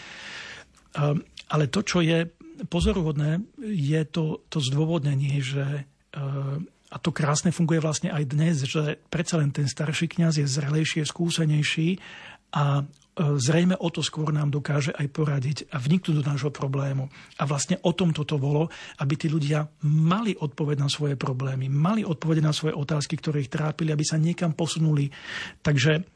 [0.96, 2.30] Ehm, ale to, čo je
[2.70, 9.02] pozoruhodné, je to, to zdôvodnenie, že ehm, a to krásne funguje vlastne aj dnes, že
[9.10, 11.88] predsa len ten starší kňaz je zrelejší, je skúsenejší
[12.54, 17.10] a ehm, zrejme o to skôr nám dokáže aj poradiť a vniknúť do nášho problému.
[17.36, 18.70] A vlastne o tom toto bolo,
[19.02, 23.52] aby tí ľudia mali odpoveď na svoje problémy, mali odpoveď na svoje otázky, ktoré ich
[23.52, 25.10] trápili, aby sa niekam posunuli.
[25.60, 26.15] Takže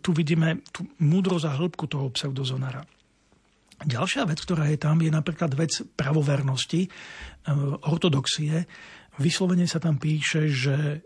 [0.00, 2.82] tu vidíme tú múdrosť a hĺbku toho pseudozonara.
[3.76, 6.90] Ďalšia vec, ktorá je tam, je napríklad vec pravovernosti, e,
[7.84, 8.64] ortodoxie.
[9.20, 10.98] Vyslovene sa tam píše, že e,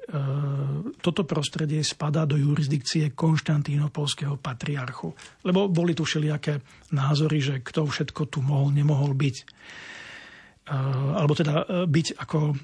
[1.02, 5.10] toto prostredie spadá do jurisdikcie Konštantínopolského patriarchu.
[5.42, 6.62] Lebo boli tu všelijaké
[6.94, 9.36] názory, že kto všetko tu mohol, nemohol byť.
[11.18, 12.54] Alebo teda byť ako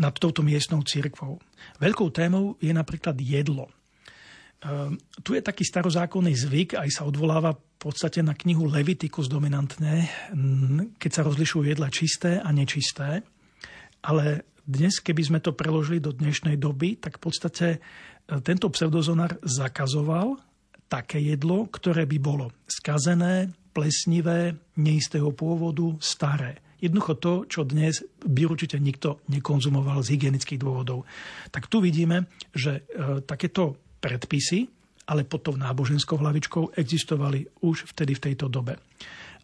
[0.00, 1.36] nad touto miestnou církvou.
[1.76, 3.68] Veľkou témou je napríklad jedlo.
[4.64, 10.08] Ehm, tu je taký starozákonný zvyk, aj sa odvoláva v podstate na knihu Leviticus dominantne,
[10.96, 13.20] keď sa rozlišujú jedla čisté a nečisté.
[14.00, 17.78] Ale dnes, keby sme to preložili do dnešnej doby, tak v podstate e,
[18.40, 20.40] tento pseudozonár zakazoval
[20.88, 26.64] také jedlo, ktoré by bolo skazené, plesnivé, neistého pôvodu, staré.
[26.80, 31.04] Jednoducho to, čo dnes by určite nikto nekonzumoval z hygienických dôvodov.
[31.52, 32.26] Tak tu vidíme,
[32.56, 34.76] že e, takéto predpisy
[35.06, 38.74] ale pod tou náboženskou hlavičkou existovali už vtedy v tejto dobe.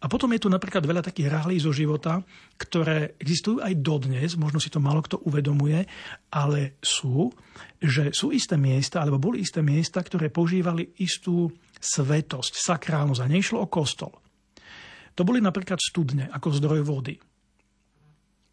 [0.03, 2.19] A potom je tu napríklad veľa takých ráhlí zo života,
[2.59, 5.87] ktoré existujú aj dodnes, možno si to málo kto uvedomuje,
[6.27, 7.31] ale sú,
[7.79, 11.47] že sú isté miesta, alebo boli isté miesta, ktoré používali istú
[11.79, 14.11] svetosť, sakrálnosť a nešlo o kostol.
[15.15, 17.15] To boli napríklad studne ako zdroj vody.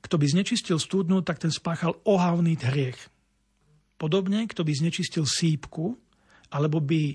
[0.07, 3.11] Kto by znečistil studnu, tak ten spáchal ohavný hriech.
[4.01, 5.93] Podobne, kto by znečistil sípku,
[6.57, 7.15] alebo by e,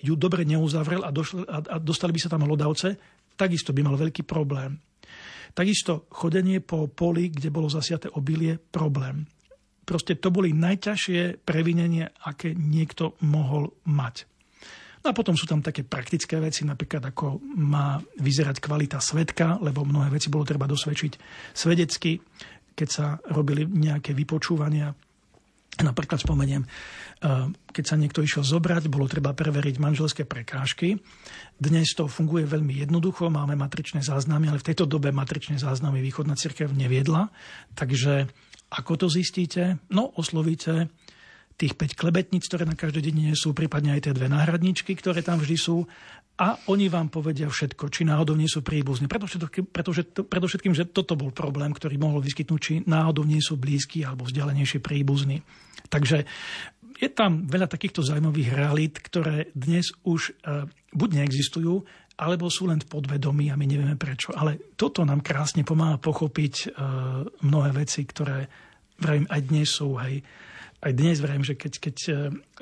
[0.00, 2.96] ju dobre neuzavrel a, došli, a, dostali by sa tam hlodavce,
[3.36, 4.80] takisto by mal veľký problém.
[5.52, 9.28] Takisto chodenie po poli, kde bolo zasiaté obilie, problém.
[9.84, 14.24] Proste to boli najťažšie previnenie, aké niekto mohol mať.
[15.00, 19.84] No a potom sú tam také praktické veci, napríklad ako má vyzerať kvalita svetka, lebo
[19.84, 21.12] mnohé veci bolo treba dosvedčiť
[21.56, 22.20] svedecky,
[22.76, 24.92] keď sa robili nejaké vypočúvania
[25.78, 30.98] Napríklad spomeniem, eh, keď sa niekto išiel zobrať, bolo treba preveriť manželské prekážky.
[31.56, 36.34] Dnes to funguje veľmi jednoducho, máme matričné záznamy, ale v tejto dobe matričné záznamy východná
[36.34, 37.30] cirkev neviedla.
[37.78, 38.26] Takže
[38.70, 39.78] ako to zistíte?
[39.94, 40.90] No, oslovíte
[41.60, 45.36] tých 5 klebetníc, ktoré na každej dedine sú, prípadne aj tie dve náhradničky, ktoré tam
[45.36, 45.84] vždy sú
[46.40, 49.12] a oni vám povedia všetko, či náhodou nie sú príbuzní.
[49.12, 49.68] Predovšetkým,
[50.24, 54.80] predovšetkým, že toto bol problém, ktorý mohol vyskytnúť, či náhodou nie sú blízki alebo vzdialenejšie
[54.80, 55.44] príbuzní.
[55.92, 56.24] Takže
[56.96, 60.64] je tam veľa takýchto zaujímavých realít, ktoré dnes už e,
[60.96, 61.84] buď neexistujú,
[62.20, 64.32] alebo sú len v podvedomí a my nevieme prečo.
[64.32, 66.66] Ale toto nám krásne pomáha pochopiť e,
[67.44, 68.48] mnohé veci, ktoré
[69.00, 70.24] vrajím aj dnes sú, hej,
[70.80, 72.12] aj dnes vrajím, že keď, keď e,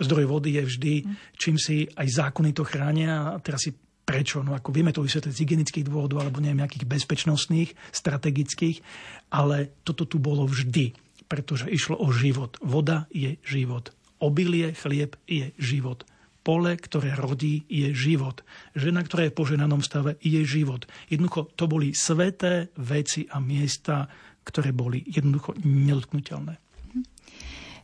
[0.03, 0.95] zdroj vody je vždy,
[1.39, 3.73] čím si aj zákony to chránia a teraz si
[4.09, 8.81] prečo, no ako vieme to vysvetliť z hygienických dôvodov alebo neviem, nejakých bezpečnostných, strategických,
[9.29, 10.97] ale toto tu bolo vždy,
[11.29, 12.57] pretože išlo o život.
[12.65, 13.93] Voda je život.
[14.19, 16.09] Obilie, chlieb je život.
[16.41, 18.41] Pole, ktoré rodí, je život.
[18.73, 20.89] Žena, ktorá je v poženanom stave, je život.
[21.13, 24.09] Jednoducho, to boli sveté veci a miesta,
[24.49, 26.68] ktoré boli jednoducho nedotknutelné.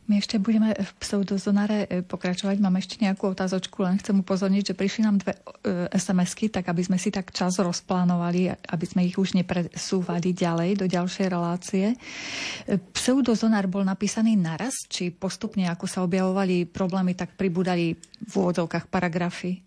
[0.05, 2.61] My ešte budeme v pseudozonare e, pokračovať.
[2.61, 6.85] Mám ešte nejakú otázočku, len chcem upozorniť, že prišli nám dve e, SMS-ky, tak aby
[6.85, 11.85] sme si tak čas rozplánovali, aby sme ich už nepresúvali ďalej do ďalšej relácie.
[11.89, 11.97] E,
[12.77, 19.57] pseudozonár bol napísaný naraz, či postupne, ako sa objavovali problémy, tak pribúdali v úvodzovkách paragrafy?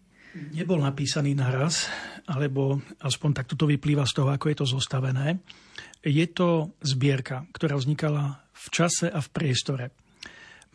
[0.54, 1.90] Nebol napísaný naraz,
[2.30, 5.42] alebo aspoň takto to vyplýva z toho, ako je to zostavené.
[6.06, 9.90] Je to zbierka, ktorá vznikala v čase a v priestore.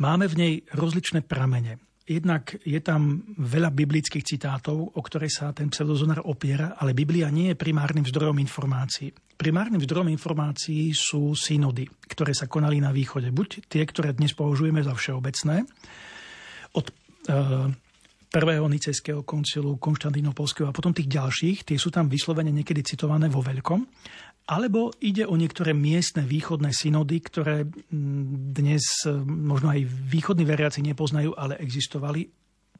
[0.01, 1.77] Máme v nej rozličné pramene.
[2.03, 7.55] Jednak je tam veľa biblických citátov, o ktoré sa ten pseudozonár opiera, ale Biblia nie
[7.55, 9.15] je primárnym zdrojom informácií.
[9.39, 13.31] Primárnym zdrojom informácií sú synody, ktoré sa konali na východe.
[13.31, 15.63] Buď tie, ktoré dnes považujeme za všeobecné,
[16.75, 16.93] od e,
[18.33, 23.39] prvého nicejského koncilu, Konštantínopolského a potom tých ďalších, tie sú tam vyslovene niekedy citované vo
[23.45, 23.79] veľkom.
[24.43, 27.63] Alebo ide o niektoré miestne východné synody, ktoré
[28.51, 32.27] dnes e, možno aj východní veriaci nepoznajú, ale existovali.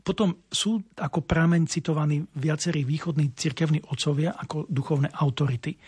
[0.04, 5.80] Potom sú ako prameň citovaní viacerí východní cirkevní otcovia ako duchovné autority.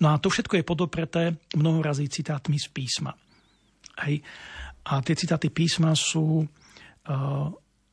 [0.00, 3.12] No a to všetko je podopreté mnohorazí citátmi z písma.
[4.08, 4.24] Hej.
[4.88, 6.48] A tie citáty písma sú uh,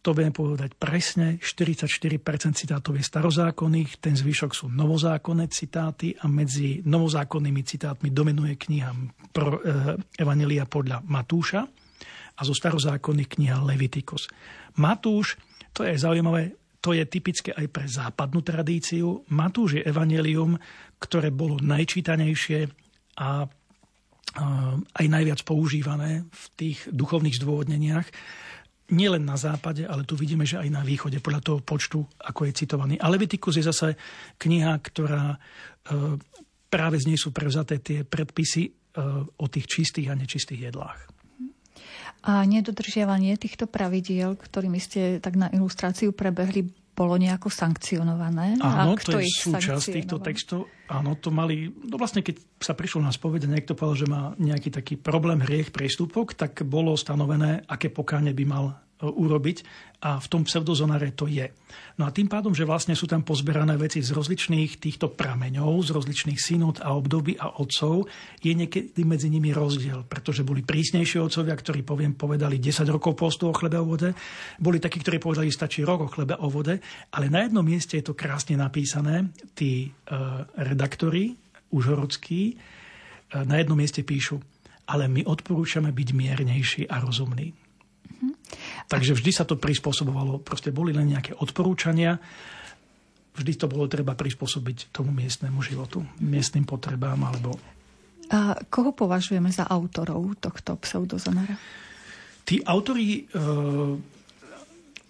[0.07, 2.15] to viem povedať presne, 44%
[2.55, 8.95] citátov je starozákonných, ten zvyšok sú novozákonné citáty a medzi novozákonnými citátmi dominuje kniha
[9.35, 11.67] pro, e, Evangelia podľa Matúša
[12.39, 14.31] a zo starozákonných kniha Leviticus.
[14.79, 15.35] Matúš,
[15.75, 19.27] to je zaujímavé, to je typické aj pre západnú tradíciu.
[19.27, 20.55] Matúš je evanelium,
[21.03, 22.71] ktoré bolo najčítanejšie
[23.19, 23.43] a
[24.95, 28.07] aj najviac používané v tých duchovných zdôvodneniach
[28.87, 32.53] nielen na západe, ale tu vidíme, že aj na východe, podľa toho počtu, ako je
[32.55, 32.95] citovaný.
[32.99, 33.99] A Leviticus je zase
[34.39, 35.37] kniha, ktorá e,
[36.71, 38.71] práve z nej sú prevzaté tie predpisy e,
[39.35, 40.99] o tých čistých a nečistých jedlách.
[42.27, 46.67] A nedodržiavanie týchto pravidiel, ktorými ste tak na ilustráciu prebehli,
[46.97, 48.57] bolo nejako sankcionované?
[48.57, 50.65] Áno, to je súčasť týchto textov.
[50.89, 51.69] Áno, to mali...
[51.85, 55.69] No vlastne, keď sa prišlo na spovede, niekto povedal, že má nejaký taký problém, hriech,
[55.69, 58.65] priestupok, tak bolo stanovené, aké pokáne by mal
[59.01, 59.57] urobiť
[59.97, 61.49] a v tom pseudozonáre to je.
[61.97, 65.89] No a tým pádom, že vlastne sú tam pozberané veci z rozličných týchto prameňov, z
[65.97, 68.05] rozličných synod a období a otcov,
[68.41, 73.49] je niekedy medzi nimi rozdiel, pretože boli prísnejšie otcovia, ktorí poviem, povedali 10 rokov postu
[73.49, 74.13] o chlebe o vode,
[74.61, 76.77] boli takí, ktorí povedali, stačí rok o chlebe o vode,
[77.13, 81.33] ale na jednom mieste je to krásne napísané, tí uh, redaktori
[81.73, 84.37] užhorodskí uh, na jednom mieste píšu,
[84.89, 87.66] ale my odporúčame byť miernejší a rozumný.
[88.87, 90.39] Takže vždy sa to prispôsobovalo.
[90.39, 92.15] Proste boli len nejaké odporúčania.
[93.35, 97.59] Vždy to bolo treba prispôsobiť tomu miestnemu životu, miestnym potrebám alebo...
[98.27, 101.55] A koho považujeme za autorov tohto pseudozonara?
[102.43, 103.39] Tí autori e,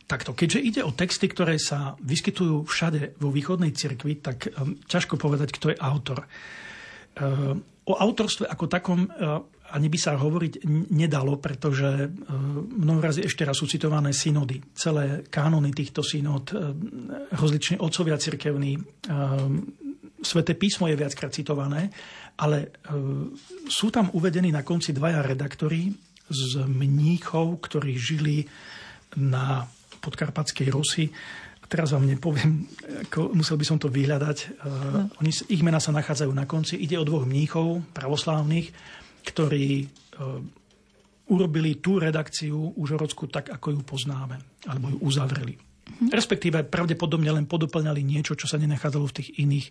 [0.07, 5.19] Takto, keďže ide o texty, ktoré sa vyskytujú všade vo východnej cirkvi, tak um, ťažko
[5.19, 6.23] povedať, kto je autor.
[7.19, 10.63] Uh, o autorstve ako takom uh, ani by sa hovoriť
[10.95, 12.09] nedalo, pretože uh,
[12.63, 14.63] mnoho razy ešte raz sú citované synody.
[14.71, 16.71] Celé kánony týchto synod, uh,
[17.35, 19.51] rozlične otcovia cirkevní, uh,
[20.17, 21.93] Sveté písmo je viackrát citované,
[22.41, 22.73] ale
[23.69, 25.93] sú tam uvedení na konci dvaja redaktori
[26.25, 28.41] z mníchov, ktorí žili
[29.13, 29.61] na
[30.01, 31.13] podkarpatskej Rusy.
[31.69, 32.65] Teraz vám nepoviem,
[33.05, 34.37] ako, musel by som to vyhľadať.
[34.65, 35.05] No.
[35.21, 36.81] Oni, ich mena sa nachádzajú na konci.
[36.81, 38.73] Ide o dvoch mníchov pravoslávnych,
[39.27, 40.39] ktorí uh,
[41.27, 44.39] urobili tú redakciu užhorodsku tak, ako ju poznáme,
[44.71, 45.59] alebo ju uzavreli.
[45.59, 46.11] Hm.
[46.15, 49.67] Respektíve pravdepodobne len podoplňali niečo, čo sa nenachádzalo v tých iných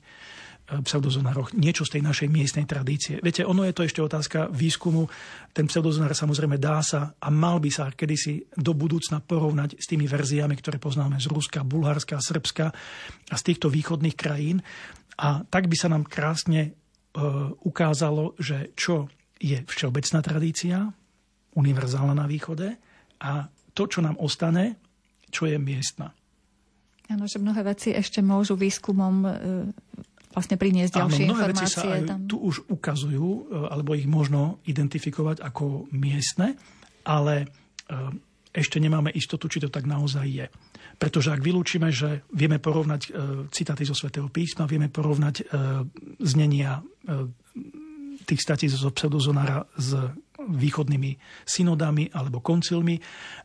[0.67, 3.23] Eh, pseudozonároch niečo z tej našej miestnej tradície.
[3.23, 5.07] Viete, ono je to ešte otázka výskumu.
[5.55, 10.11] Ten pseudozonár samozrejme dá sa a mal by sa kedysi do budúcna porovnať s tými
[10.11, 12.67] verziami, ktoré poznáme z Ruska, Bulharska, Srbska
[13.31, 14.59] a z týchto východných krajín.
[15.23, 16.71] A tak by sa nám krásne e,
[17.63, 19.07] ukázalo, že čo
[19.37, 20.77] je všeobecná tradícia,
[21.57, 22.77] univerzálna na východe
[23.21, 24.81] a to, čo nám ostane,
[25.29, 26.13] čo je miestna.
[27.07, 29.31] Áno, že mnohé veci ešte môžu výskumom e,
[30.35, 31.69] vlastne priniesť ďalšie Áno, mnohé informácie.
[31.69, 32.19] Veci sa aj tam.
[32.27, 36.59] tu už ukazujú, e, alebo ich možno identifikovať ako miestne,
[37.07, 37.47] ale e,
[38.57, 40.47] ešte nemáme istotu, či to tak naozaj je.
[40.97, 43.13] Pretože ak vylúčime, že vieme porovnať
[43.53, 45.45] citáty zo svätého písma, vieme porovnať
[46.25, 46.81] znenia
[48.27, 49.95] tých statí zo pseudozonára s
[50.37, 51.17] východnými
[51.47, 52.99] synodami alebo koncilmi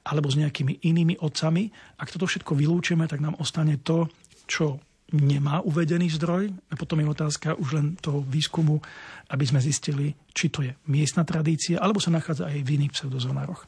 [0.06, 1.70] alebo s nejakými inými otcami.
[1.98, 4.10] Ak toto všetko vylúčime, tak nám ostane to,
[4.46, 6.52] čo nemá uvedený zdroj.
[6.72, 8.80] A potom je otázka už len toho výskumu,
[9.32, 13.68] aby sme zistili, či to je miestna tradícia, alebo sa nachádza aj v iných pseudozonároch.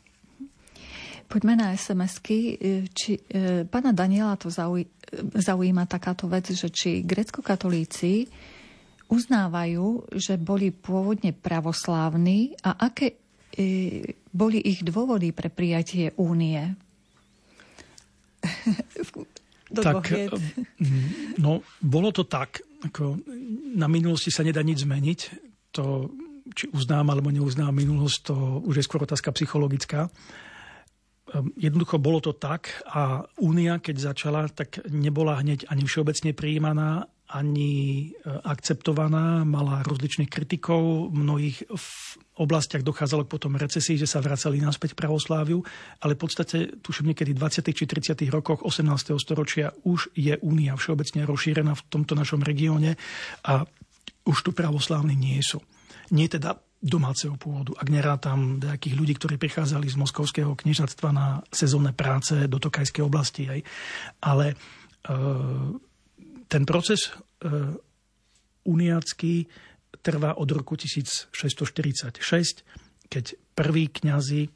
[1.28, 2.60] Poďme na SMS-ky.
[2.92, 4.86] Či, e, pána Daniela to zauj,
[5.34, 8.28] zaujíma takáto vec, že či grecko-katolíci
[9.14, 13.14] uznávajú, že boli pôvodne pravoslávni a aké
[13.54, 16.74] e, boli ich dôvody pre prijatie únie?
[19.74, 20.30] do tak, eh,
[21.42, 22.62] No, bolo to tak.
[22.86, 23.18] Ako
[23.74, 25.20] na minulosti sa nedá nič zmeniť.
[25.74, 26.14] To,
[26.54, 28.36] či uznám alebo neuznám minulosť, to
[28.70, 30.14] už je skôr otázka psychologická.
[31.34, 37.10] Ehm, jednoducho bolo to tak a Únia, keď začala, tak nebola hneď ani všeobecne prijímaná,
[37.34, 37.72] ani
[38.14, 41.58] e, akceptovaná, mala rozličných kritikov, v mnohých
[42.38, 45.62] oblastiach dochádzalo k potom recesii, že sa vracali naspäť pravosláviu,
[46.02, 47.74] ale v podstate tuším niekedy v 20.
[47.74, 48.30] či 30.
[48.30, 49.18] rokoch 18.
[49.18, 52.98] storočia už je únia všeobecne rozšírená v tomto našom regióne
[53.46, 53.66] a
[54.24, 55.60] už tu pravoslávni nie sú.
[56.14, 57.72] Nie teda domáceho pôvodu.
[57.80, 63.48] Ak nerátam nejakých ľudí, ktorí prichádzali z moskovského kniežatstva na sezónne práce do Tokajskej oblasti.
[63.48, 63.62] Aj.
[64.20, 64.56] Ale e,
[66.54, 67.18] ten proces e,
[68.70, 69.50] uniacký
[70.06, 72.14] trvá od roku 1646,
[73.10, 73.26] keď
[73.58, 74.50] prví kňazi e,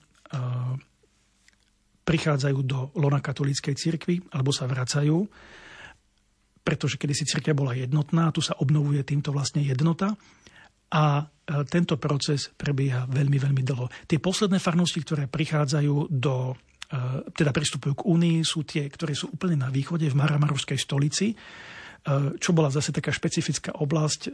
[2.06, 5.26] prichádzajú do lona katolíckej cirkvi alebo sa vracajú,
[6.62, 10.14] pretože kedysi cirkev bola jednotná, tu sa obnovuje týmto vlastne jednota
[10.94, 13.90] a e, tento proces prebieha veľmi, veľmi dlho.
[14.06, 16.54] Tie posledné farnosti, ktoré prichádzajú do
[17.36, 21.36] teda pristupujú k Únii, sú tie, ktoré sú úplne na východe, v Maramarovskej stolici,
[22.40, 24.30] čo bola zase taká špecifická oblasť e,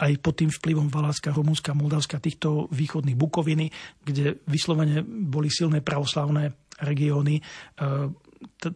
[0.00, 3.68] aj pod tým vplyvom Valáska, Rumúnska, Moldavska, týchto východných Bukoviny,
[4.00, 7.36] kde vyslovene boli silné pravoslavné regióny.
[7.36, 7.42] E,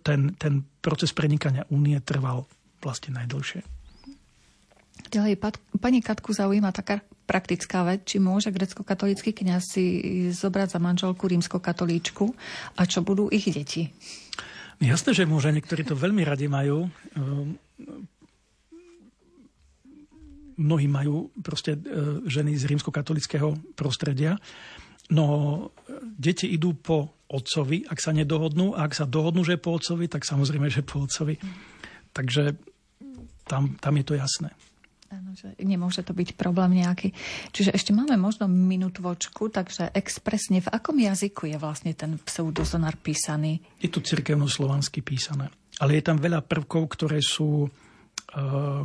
[0.05, 2.45] ten, ten proces prenikania únie trval
[2.85, 3.65] vlastne najdlhšie.
[5.09, 5.41] Ďalej,
[5.81, 12.29] pani Katku zaujíma taká praktická vec, či môže grecko-katolícky kniaz si zobrať za manželku rímsko-katolíčku
[12.77, 13.89] a čo budú ich deti?
[14.83, 15.55] Jasné, že môže.
[15.55, 16.91] Niektorí to veľmi radi majú
[20.57, 21.81] mnohí majú proste e,
[22.27, 24.39] ženy z rímskokatolického prostredia.
[25.13, 25.69] No,
[26.17, 28.73] deti idú po otcovi, ak sa nedohodnú.
[28.73, 31.37] A ak sa dohodnú, že po otcovi, tak samozrejme, že po otcovi.
[32.15, 32.57] Takže
[33.45, 34.51] tam, tam je to jasné.
[35.13, 37.15] Áno, že nemôže to byť problém nejaký.
[37.55, 43.63] Čiže ešte máme možno minútvočku, takže expresne v akom jazyku je vlastne ten pseudozonár písaný?
[43.79, 45.53] Je to cirkevno-slovansky písané.
[45.79, 48.83] Ale je tam veľa prvkov, ktoré sú uh,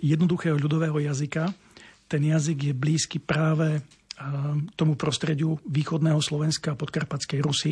[0.00, 1.52] jednoduchého ľudového jazyka.
[2.06, 3.80] Ten jazyk je blízky práve e,
[4.76, 7.70] tomu prostrediu východného Slovenska a podkarpatskej Rusy.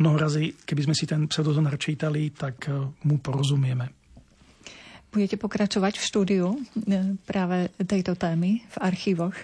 [0.00, 2.74] mnoho razy, keby sme si ten pseudozonár čítali, tak e,
[3.06, 3.92] mu porozumieme.
[5.10, 6.46] Budete pokračovať v štúdiu
[7.26, 9.34] práve tejto témy v archívoch?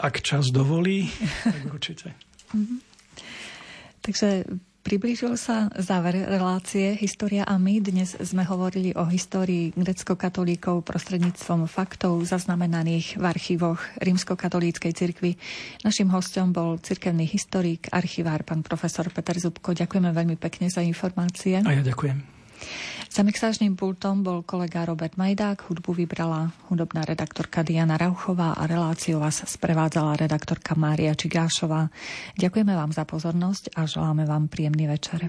[0.00, 1.04] Ak čas dovolí,
[1.44, 2.16] tak určite.
[2.56, 2.76] Mhm.
[3.98, 4.48] Takže
[4.88, 7.76] Priblížil sa záver relácie História a my.
[7.76, 15.36] Dnes sme hovorili o histórii grecko-katolíkov prostredníctvom faktov zaznamenaných v archívoch rímsko-katolíckej cirkvi.
[15.84, 19.76] Našim hostom bol cirkevný historik, archivár, pán profesor Peter Zubko.
[19.76, 21.60] Ďakujeme veľmi pekne za informácie.
[21.60, 22.37] A ja ďakujem.
[23.08, 29.18] Za mixážnym pultom bol kolega Robert Majdák, hudbu vybrala hudobná redaktorka Diana Rauchová a reláciu
[29.18, 31.90] vás sprevádzala redaktorka Mária Čigášová.
[32.38, 35.26] Ďakujeme vám za pozornosť a želáme vám príjemný večer.